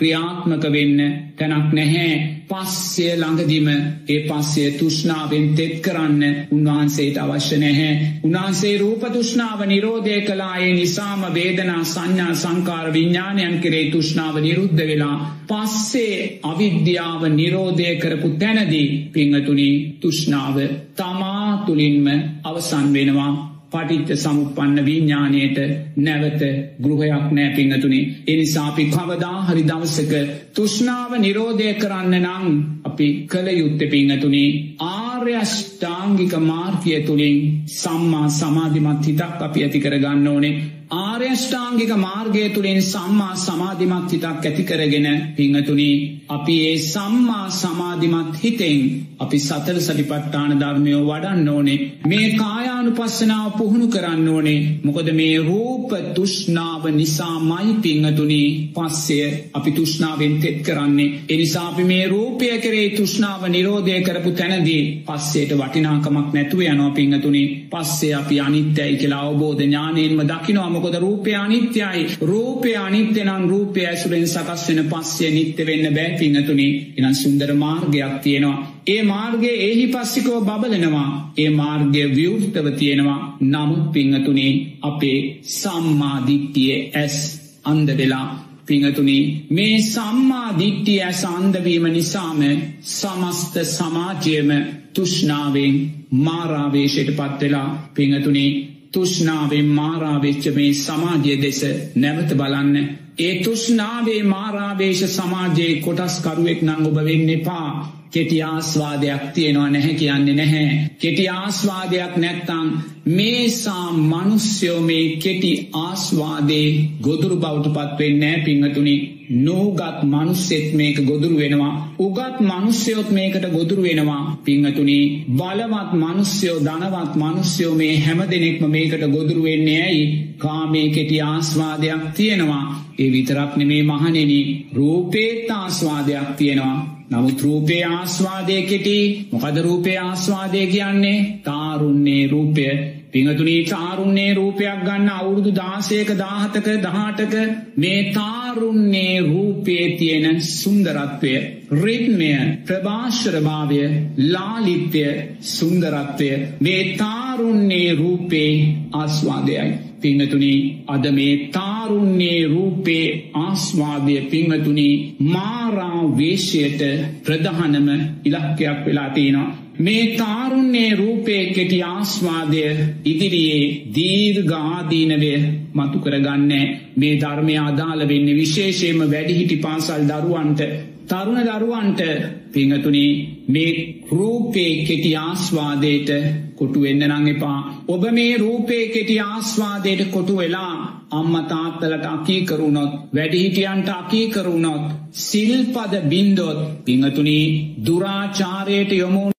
[0.00, 1.00] ක්‍රියාත්මක වෙන්න
[1.38, 2.12] තැනක් නැහැ.
[2.48, 7.90] පස්සය ළඟදිම ඒ පස්සේ තුෂ්නාවෙන් තෙත් කරන්න උන්වහන්සේට අවශ්‍ය නැහැ.
[8.24, 16.16] උන්වහන්සේ රූප තුෂ්නාව නිරෝධය කලායේ නිසාම වේදනා සංඥා සංකාර විඤ්ඥානයන් කරේ තුෂ්නාව නිරුද්ධ වෙලා පස්සේ
[16.44, 19.70] අවිද්‍යාව නිරෝධය කරපු තැනදී පිංහතුනි
[20.00, 20.56] තුෂ්නාව
[20.96, 22.06] තමා තුළින්ම
[22.44, 23.32] අවසන් වෙනවා.
[23.72, 25.58] පටිච්ච සමුපන්න විඤ්ඥානයට
[25.98, 26.42] නැවත
[26.78, 28.08] ගෘහයක් නෑ පිංහතුනේ.
[28.26, 30.12] එනිසාපි කවදා හරි දවසක
[30.54, 34.50] තුෂ්නාව නිරෝධය කරන්න නං අපි කළ යුත්ත පිංහතුනේ
[34.88, 37.38] ආර්යෂ්ඨාංගික මාර්ගය තුළින්
[37.74, 40.54] සම්මා සමාධිමත් හිතක් අපි ඇති කරගන්න ඕනේ
[40.90, 45.96] ආර්යෂ්ඨාංගික මාර්ගය තුළින් සම්මා සමාධිමත් හිතක් ඇතිකරගෙන පිංහතුනී
[46.28, 48.80] අපි ඒ සම්මා සමාධිමත් හිතෙන්
[49.18, 51.78] අපි සතර සටිපට්ටාන ධර්මයෝ වඩන්න ඕනේ.
[52.06, 54.58] මේ කායානු පස්සනාව පුහුණු කරන්න ඕනේ.
[54.84, 59.20] මොකද මේ රූප තුෂ්නාව නිසා මයි පිංහතුනී පස්සය
[59.54, 61.08] අපි තුෂ්නාවෙන් තෙත් කරන්නේ.
[61.28, 67.44] එනිසාපි මේ රූපය කරේ තුෂ්නාව නිරෝධය කරපු තැනදී පස්සේට වටිනාකමක් නැතුව යනවා පිංහතුනි.
[67.70, 70.79] පස්සේ අපි අනිත්‍යයි කියලා අවබෝධ ඥානයෙන්ම දකිනවා.
[70.80, 72.02] මොකද රූපය අනිත්‍යයි.
[72.22, 76.68] රූපය අනිත්‍යනම් රූපය ඇසුරෙන් සකස් වෙන පස්සේ නිත්‍ය වෙන්න බෑ පිංහතුනි.
[76.96, 78.58] එනම් සුන්දර මාර්ගයක් තියෙනවා.
[78.86, 81.08] ඒ මාර්ගය එහි පස්සිකෝ බබලනවා.
[81.36, 83.20] ඒ මාර්ගය විවෘතව තියෙනවා.
[83.46, 84.52] නමුත් පිංහතුනේ
[84.82, 85.18] අපේ
[85.54, 87.16] සම්මාධිත්‍යය ඇස්
[87.64, 88.28] අන්ද වෙලා.
[88.66, 92.40] පිංහතුනි මේ සම්මා දිට්ටිය ඇස අන්දවීම නිසාම
[92.88, 94.50] සමස්ත සමාජයම
[94.94, 95.74] තුෂ්නාවෙන්
[96.18, 98.46] මාරාවේශයට පත්වෙලා පිංහතුනි
[98.92, 101.60] තුෂ්නාවෙන් මාරාවෙච්ච මේ සමාජය දෙස
[101.96, 102.76] නැවත බලන්න.
[103.18, 107.70] ඒ තුෂ්නාවේ මාරාවේශ සමාජයේ කොටස්කරුවෙක් නං ඔබ වෙන්න එපා.
[108.10, 110.68] කෙටි ආස්වාදයක් තියෙනවා නැහැ කියන්නේ නැහැ.
[110.98, 112.68] කෙටි ආස්වාදයක් නැත්තං
[113.06, 116.68] මේසා මනුස්්‍යයෝ මේ කෙටි ආස්වාදේ
[117.02, 118.96] ගොදුරු බෞට පත්වෙන්න නෑ පිංහතුනි
[119.30, 121.94] නූගත් මනුස්සෙත් මේක ගොදුරු වෙනවා.
[121.98, 129.42] උගත් මනුස්්‍යයොත් මේකට ගොදුරු වෙනවා පිංහතුනි බලවත් මනුස්්‍යයෝ ධනවත් මනුස්්‍යයෝ මේ හැම දෙනෙක්ම මේකට ගොදුරු
[129.42, 130.04] වෙන්නේ ඇයි
[130.38, 132.64] කාමේ කෙටි ආස්වාදයක් තියෙනවා.
[132.98, 134.32] ඒ විතරක් නෙමේ මහනෙන
[134.74, 136.78] රූපේත් ආස්වාදයක් තියෙනවා.
[137.10, 138.98] නමුත් රූපේ ආස්වාදය කෙටි
[139.32, 142.64] මොකද රූපේ ආස්වාදය කියන්නේ තාරුන්නේ රූපය
[143.12, 147.34] පිංහතුනී තාරුන්නේ රූපයක් ගන්න අවුරුදු දාසයක දාහතක දහටක
[147.76, 151.34] මේ තාරුන්නේ රූපේ තියෙන සුන්දරත්වය
[151.76, 152.30] රිත්මය
[152.66, 153.80] ප්‍රභාශ්‍රභාවය
[154.26, 155.12] ලාලිත්‍යය
[155.48, 156.30] සුන්දරත්වය
[156.60, 158.52] මේ තාරුන්නේ රූපේ
[158.94, 159.70] ආස්වාදයයි.
[160.00, 160.54] පිංහතුනි
[160.86, 163.06] අද මේ තාරුන්නේ රූපේ
[163.36, 164.88] ආස්වාදය පිංහතුනි
[165.26, 166.82] මාරාවේශයට
[167.24, 167.88] ප්‍රධානම
[168.24, 169.50] ඉලක්කයක් වෙලා තියෙනවා.
[169.80, 172.64] මේ තාරුන්නේ රූපේ කෙටි ආස්වාදය
[173.04, 173.64] ඉදිරියේ
[173.94, 175.32] දීර්ඝාදීනවය
[175.74, 176.52] මතු කරගන්න
[176.96, 180.60] මේ ධර්මය අදාළ වෙන්න විශේෂයම වැඩිහිටි පාසල් දරුවන්ට
[181.08, 182.02] තරුණ දරුවන්ට
[182.50, 183.06] පිංහතුනි
[183.48, 183.72] මේ
[184.10, 186.10] රූපේ කෙටි ආස්වාදයට
[186.54, 187.58] කොටු වෙන්න නං එපා.
[187.88, 190.74] ඔබ මේ රූපේ කෙටි ආස්වාදයට කොටු වෙලා
[191.12, 194.86] අම්ම තාත්තලට අකී කරුණොත් වැඩිහිටියන්ට අකී කරුණොත්
[195.22, 197.38] සිල්පද බින්දොත් පිංහතුනි
[197.84, 199.38] දුරාචාරයට යොමුණ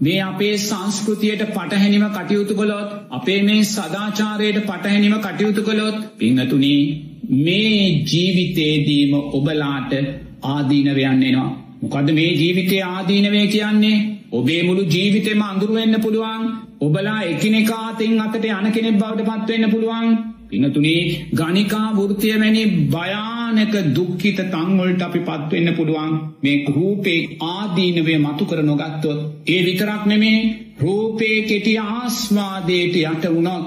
[0.00, 6.74] මේ අපේ සංස්කෘතියට පටහැනිම කටයුතු කොළොත් අපේ මේ සදාචාරයට පටහැනිම කටයුතු කොළොත් පිංහතුනි
[7.38, 9.92] මේ ජීවිතේදීම ඔබලාට
[10.44, 11.50] ආදීනවයන්නෙනවා.
[11.82, 13.98] මොකද මේ ජීවිතය ආදීනවය කියන්නේ?
[14.32, 16.44] ඔබේ මුළු ජීවිතෙම අඳුරුවෙන්න පුළුවන්.
[16.80, 20.08] ඔබලා එකිනෙකාතින් අතට යන කෙනෙක් බවට පත්වවෙන්න පුළුවන්.
[20.50, 21.00] පිනතුනේ
[21.32, 26.12] ගනිකා වෘතිය වැනි භයානක දුක්ඛිත තංවලට අපි පත්වෙන්න පුළුවන්.
[26.38, 30.38] මේ රූපේ ආදීනවය මතු කර නොගත්තොත් ඒ විතරක් නෙමේ
[30.78, 33.66] රූපේ කෙටි ආස්වාදයට යට වුණොත්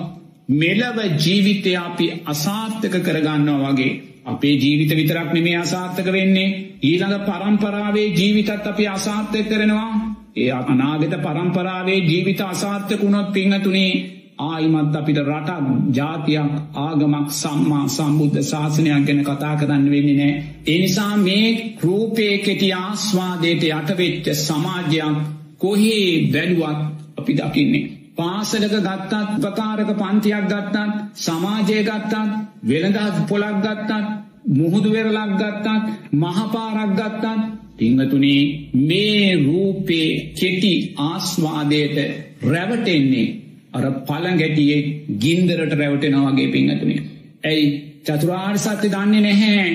[0.51, 3.99] මෙලව ජීවිතය අපි අසාර්ථක කරගන්නවා වගේ.
[4.25, 6.55] අපේ ජීවිත විතරක් නෙමේ අසාර්ථක වෙන්නේ.
[6.81, 9.91] ඊළඟ පරම්පරාවේ ජීවිතත් අපි අසාර්ථක කරනවා.
[10.35, 19.21] ඒ අනාගත පරම්පරාවේ ජීවිත අසාර්ථකුණොත් පිංහතුනේ ආයිමත් අපිට රටක් ජාතියක් ආගමක් සම්මා සම්බුද්ධ ශාසනයක් ගැන
[19.23, 20.33] කතා කරන්න වෙන්නේ නෑ.
[20.67, 21.47] එනිසා මේ
[21.81, 25.17] රූපේ කෙටි ආස්වාදයට යටවෙච්ච සමාජයක්
[25.57, 26.79] කොහේ බැලුවත්
[27.17, 27.85] අපි දකින්නේ.
[28.17, 30.77] පාසලක ගත්තත් ප්‍රකාරක පන්තියක් ගත්තත්
[31.17, 32.13] සමාජය ගත්තත්
[32.63, 33.91] වෙළඳත් පොලක් ගත්තත්
[34.49, 35.67] මුහුදුවෙරලක් ගත්තත්
[36.13, 37.25] මහපාරක් ගත්තත්
[37.77, 38.43] පිංහතුනේ
[38.79, 41.97] මේ රූපේ කෙටි ආස්වාදයට
[42.43, 43.40] රැවටෙන්නේ
[43.73, 44.79] අර පළගැටියේ
[45.19, 47.01] ගින්දරට රැවටෙනවාගේ පිංහතුනේ.
[47.43, 47.65] ඇයි
[48.05, 49.65] චතුරාර් සත්‍ය දන්නේ නැහැ.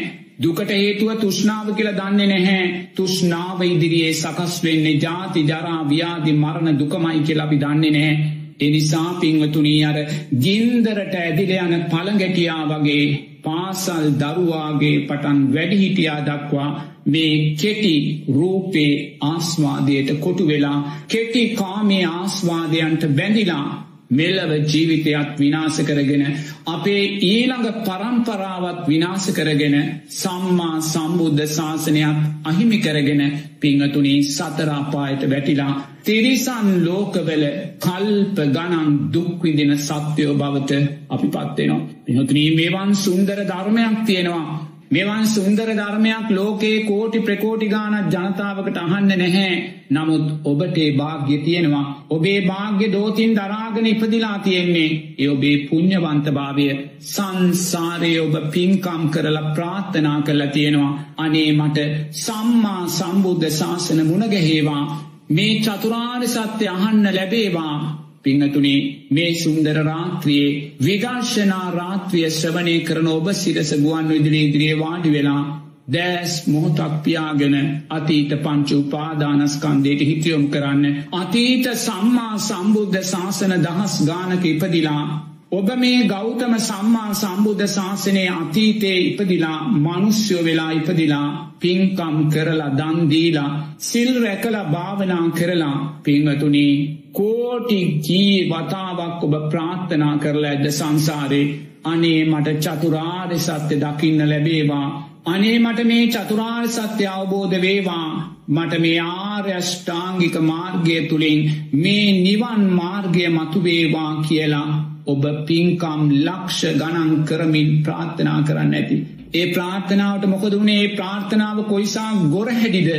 [0.43, 2.65] දුකට හේතුව තුෂ්නාව කියලා දන්නේ නැහැ.
[2.97, 8.33] තුෂ්නාව ඉදිරියේ සකස් වෙන්නේ ජාති ජරා ව්‍යාධි මරණ දුකමයි කියලා අපි දන්නේ නැහැ.
[8.61, 9.99] එනිසා පිංවතුනී අර
[10.41, 13.07] ගින්දරට ඇදිල යන පළගැටියා වගේ
[13.47, 16.71] පාසල් දරුවාගේ පටන් වැඩිහිටියා දක්වා
[17.07, 17.97] මේ කෙටි
[18.31, 18.93] රූපේ
[19.25, 20.79] ආස්වාදයට කොටු වෙලා
[21.09, 23.67] කෙටි කාමේ ආස්වාදයන්ට බැඳිලා
[24.11, 26.25] මෙල්ලව ජීවිතයක් විනාස කරගෙන
[26.67, 29.77] අපේ ඊළඟ පරම්පරාවත් විනාස කරගෙන
[30.13, 33.23] සම්මා සම්බුද්ධ ශාසනයක් අහිමි කරගෙන
[33.61, 37.45] පිංහතුනී සතරාපායට වැටිලා තිරිසන් ලෝකවල
[37.81, 40.73] කල්ප ගණන් දුක්විදින සත්‍යයෝ බවත
[41.09, 41.83] අපි පත්වෙනවා.
[42.05, 49.55] පිහතුනී මේවන් සුන්දර ධර්මයක් තියෙනවා මෙවන් සුන්දර ධර්මයක් ලෝකයේ කෝටි ප්‍රකෝටි ගානත් ජනතාවකට අහන්න නැහැ.
[49.91, 51.85] නමුත් ඔබටේ භාග්‍ය තියෙනවා.
[52.11, 54.91] ඔබේ භාග්‍ය දෝතින් දරාගන ඉපදිලා තියෙන්නේ.
[55.19, 56.69] ඒ ඔබේ පුං්ඥවන්තභාවය
[57.09, 60.93] සංසාරය ඔබ පින්කම් කරලා ප්‍රාර්ථනා කරලා තියෙනවා.
[61.17, 61.79] අනේ මට
[62.17, 64.85] සම්මා සම්බුද්ධ ශාසන මුණගැහේවා.
[65.31, 68.06] මේ චතුරාර් සත්‍ය අහන්න ලැබේවා.
[68.27, 75.43] පිංහතුනේ මේ සුන්දර රාත්‍රියයේ විගර්ශනා රාත්‍රිය ශ්‍රවනය කරන ඔබ සිරස ගුවන් විදිරී ඉදිරියේ වාඩි වෙලා
[75.89, 77.55] දෑස් මොහොතක් පියාගෙන
[77.91, 80.85] අතීත පංචු උපාදානස්කන්දයට හිතියොම් කරන්න.
[81.15, 85.05] අතීත සම්මා සම්බුද්ධ ශාසන දහස් ගානක ඉපදිලා
[85.51, 91.29] ඔබ මේ ගෞතම සම්මා සම්බුද්ධ ශාසනය අතීතයේ ඉපදිලා මනුස්්‍යයෝ වෙලා ඉපදිලා
[91.61, 93.51] පින්කම් කරලා දන්දීලා
[93.81, 96.75] සිල් රැකලා භාවනා කරලා පිංහතුනී
[97.17, 101.45] කෝටි ජී වතාවක් ඔබ ප්‍රාර්ථනා කරලා ඇද සංසාරේ?
[101.85, 104.89] අනේ මට චතුරාර්ය සත්‍ය දකින්න ලැබේවා.
[105.27, 108.11] අනේ මට මේ චතුරාර් සත්‍ය අවබෝධ වේවා.
[108.49, 111.41] මට මේ ආර්යෂ්ඨාංගික මාර්ගය තුළින්
[111.75, 114.69] මේ නිවන් මාර්ගය මතුවේවා කියලා
[115.07, 118.97] ඔබ පින්කම් ලක්ෂ ගණන් කරමින් ප්‍රාර්ථනා කරන්න ඇති.
[119.35, 122.91] ඒ ප්‍රාර්ථනාවට මොකද වුණේ ඒ ප්‍රාර්ථනාව කොයිසා ගොරහැඩිද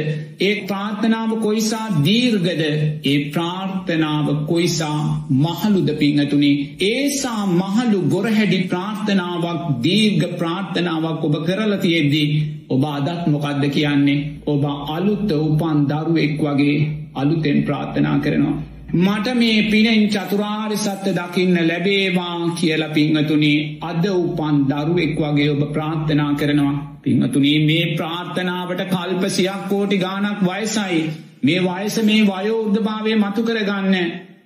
[0.42, 2.64] ඒ ප්‍රාර්ථනාව කොයිසා දීර්ගද
[3.06, 5.00] ඒ ප්‍රාර්ථනාව කොයිසා
[5.38, 6.52] මහළුද පිංහතුනි
[6.84, 12.30] ඒසා මහළු ගොරහැඩි ප්‍රාර්ථනාවක් දීර්ග ප්‍රාර්ථනාවක් ඔබ කරලතියෙද්දී
[12.70, 14.42] ඔබ අදත් මොකක්ද කියන්නේ?
[14.46, 16.78] ඔබ අලුත්ත උපන් දරුවෙක් වගේ
[17.14, 18.58] අලුතෙන් ප්‍රාර්ථනා කරනවා.
[18.88, 26.34] මට මේ පිනෙන් චතුරාරි සත්‍ය දකින්න ලැබේවා කියල පිංහතුනේ අද උපන් දරුවෙක් වගේ ඔබ ප්‍රාර්ථනා
[26.34, 27.00] කරනවා.
[27.02, 31.02] පිංහතුනේ මේ ප්‍රාර්ථනාවට කල්පසියක් කෝටි ගානක් වයසයි.
[31.44, 33.96] මේ වයස මේ වයෝද්ධභාවය මතු කරගන්න.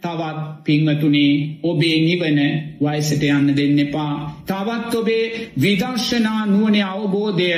[0.02, 2.40] තවත් පිංහතුනේ ඔබේ නිවන
[2.82, 4.14] වයසට යන්න දෙන්න එපා.
[4.44, 7.52] තවත් ඔබේ විදර්ශනා නුවනේ අවබෝධය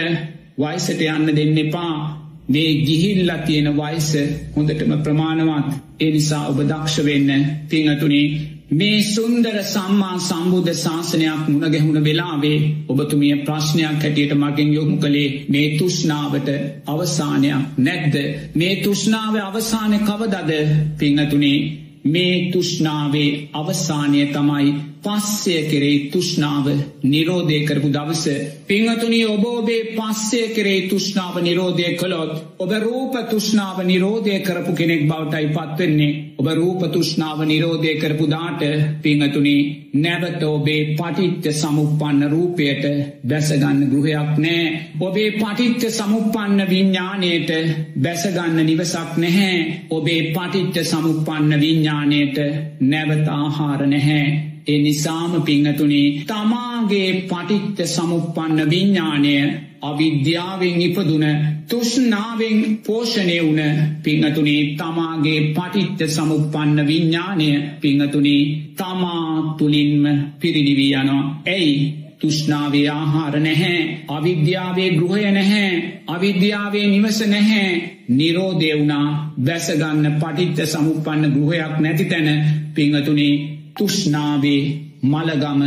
[0.57, 2.22] වයසට යන්න දෙන්න එපා.
[2.47, 4.09] මේ ගිහිල්ලා තියෙන වයස
[4.55, 5.69] හොඳටම ප්‍රමාණවත්.
[5.99, 7.29] එනිසා ඔබ දක්ෂ වෙන්න
[7.69, 8.25] පිංහතුනේ
[8.71, 16.49] මේ සුන්දර සම්මා සම්බුද්ධ ශාසනයක් මුණගැහුණ වෙලාවේ ඔබතුමිය ප්‍රශ්නයක් හැටියට මගෙන් යොමු කළේ මේ තුෂ්නාවට
[16.87, 18.15] අවසානයක් නැද්ද?
[18.55, 20.51] මේ තුෂ්නාව අවසානය කවදද?
[20.99, 21.59] පිංහතුනේ
[22.05, 24.73] මේ තුෂ්නාවේ අවසානය තමයි
[25.03, 26.65] පස්සය කෙරේ තුෂ්නාව
[27.03, 28.25] නිරෝධය කරපු දවස.
[28.65, 35.49] පිංහතුනි ඔබ ඔබේ පස්සය කෙරේ තුෂ්නාව නිරෝධය කළොත් ඔබ රූප තුෂ්නාව නිරෝධය කරපු කෙනෙක් බවටයි
[35.49, 36.19] පත්වෙන්නේ.
[36.39, 38.61] ඔබ රූප තුෂ්නාව නිරෝධය කරපු දාට
[39.01, 39.57] පිංහතුනි
[39.95, 42.83] නැවත ඔබේ පටිත්්‍ය සමුපන්න රූපයට
[43.23, 44.63] බැසගන්න ගෘහයක් නෑ.
[45.01, 47.51] ඔබේ පටිත්්‍ය සමුපන්න විඤ්ඥානයට
[47.97, 49.59] බැසගන්න නිවසක් නැහැ.
[49.91, 52.37] ඔබේ පටිත්්‍ය සමුපන්න විඤ්ඥානයට
[52.81, 54.52] නැවත ආහාර නැහැ.
[54.67, 59.33] ඒ නිසාම පිංහතුනේ තමාගේ පටිත්ත සමුපපන්න විඤ්ඥානය
[59.81, 61.25] අවිද්‍යාවෙන් ඉපදුන
[61.67, 63.61] තුෂ්නාවෙන් පෝෂණය වුන
[64.03, 67.49] පිංහතුනේ තමාගේ පටිත්ත සමුපපන්න විඤ්ඥානය
[67.81, 68.43] පිංහතුනේ
[68.73, 70.05] තමා තුළින්ම
[70.39, 71.23] පිරිනිවී යනවා.
[71.47, 71.73] ඇයි
[72.19, 75.71] තුෂ්නාවේ ආහාර නැහැ අවිද්‍යාවේ ගෘහය නැහැ
[76.07, 77.71] අවිද්‍යාවේ නිවස නැහැ
[78.09, 79.07] නිරෝධය වුණා
[79.41, 82.29] බැසගන්න පටිත්ත සමුපපන්න ගෘහයක් නැති තැන
[82.75, 83.33] පිංහතුනේ
[83.75, 84.61] තුෂ්නාවේ
[85.03, 85.61] මළගම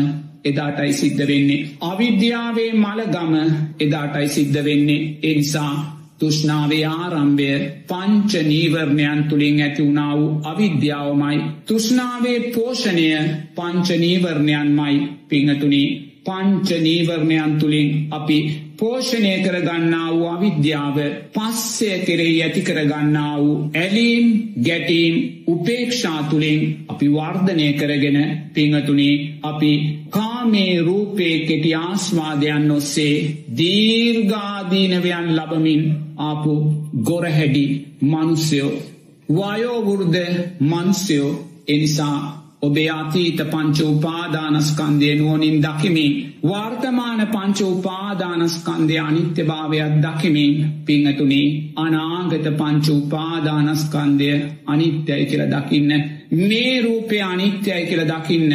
[0.45, 1.67] එදාටයි සිද්ධ වෙන්නේ.
[1.83, 3.35] අවිද්‍යාවේ මළගම
[3.81, 5.75] එදාටයි සිද්ධ වෙන්නේ එනිසා
[6.19, 7.51] තුෂ්නාවේ ආරම්භය
[7.89, 11.39] පංච නීවරණයන් තුළින් ඇති වුණා වූ අවිද්‍යාවමයි.
[11.67, 13.09] තුෂ්නාවේ පෝෂණය
[13.55, 14.95] පංච නීවරණයන්මයි
[15.29, 15.83] පිංහතුනි
[16.25, 18.39] පංච නීවරණයන් තුළින් අපි
[18.79, 20.97] පෝෂණය කරගන්නා වූ අවිද්‍යාව
[21.35, 24.27] පස්සය කෙරෙහි ඇති කරගන්නා වූ ඇලීම්
[24.67, 25.15] ගැටීම්
[25.47, 28.19] උපේක්ෂා තුළින් අපි වර්ධනය කරගෙන
[28.55, 29.73] පිංහතුනේ අපි
[30.11, 33.15] කාමේ රූපේ කෙටි ආස්වාදයන් ඔස්සේ
[33.59, 35.83] දීර්ගාදීනවයන් ලබමින්
[36.21, 36.55] ආපු
[37.03, 37.67] ගොරහැඩි
[38.03, 38.75] මනුස්්‍යයෝ
[39.29, 41.33] වයෝවෘර්ධ මන්ස්‍යයෝ
[41.69, 50.55] එනිසා ඔබේ අතීත පංච උපාදානස්කන්දය නුවනින් දකිමින් වර්තමාන පංච උපාදානස්කන්දය අනිත්‍ය භාවයක් දකිමින්
[50.87, 54.31] පිංහතුනේ අනාගත පංච උපාදානස්කන්දය
[54.67, 55.91] අනිත්‍යයි කියල දකින්න.
[56.41, 58.53] මේ රූපය අනිත්‍යයි කියල දකින්න.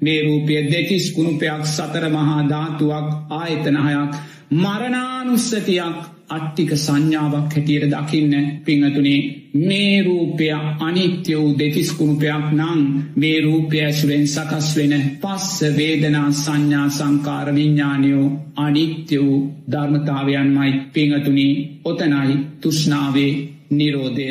[0.00, 4.12] මේ රූපය දෙතිස් කුණුපයක් සතර මහා ධාතුවක් ආයතනහයක්
[4.54, 5.98] මරණානුස්සතියක්
[6.30, 9.20] අට්ටික සංඥාවක් හැටියට දකින්න පිංහතුනේ
[9.60, 10.46] මේ රූපය
[10.80, 12.82] අනිත්‍ය වූ දෙතිස්කුණුපයක් නං
[13.16, 18.26] මේ රූපය ඇසුරෙන් සකස් වෙන පස්ස වේදනා සංඥා සංකාර විඤ්ඥානයෝ
[18.58, 19.40] අනිත්‍ය වූ
[19.72, 21.48] ධර්මතාවයන්මයි පිංහතුනි.
[21.84, 23.32] ඔතනයි තුෂ්නාවේ
[23.70, 24.30] නිරෝධය.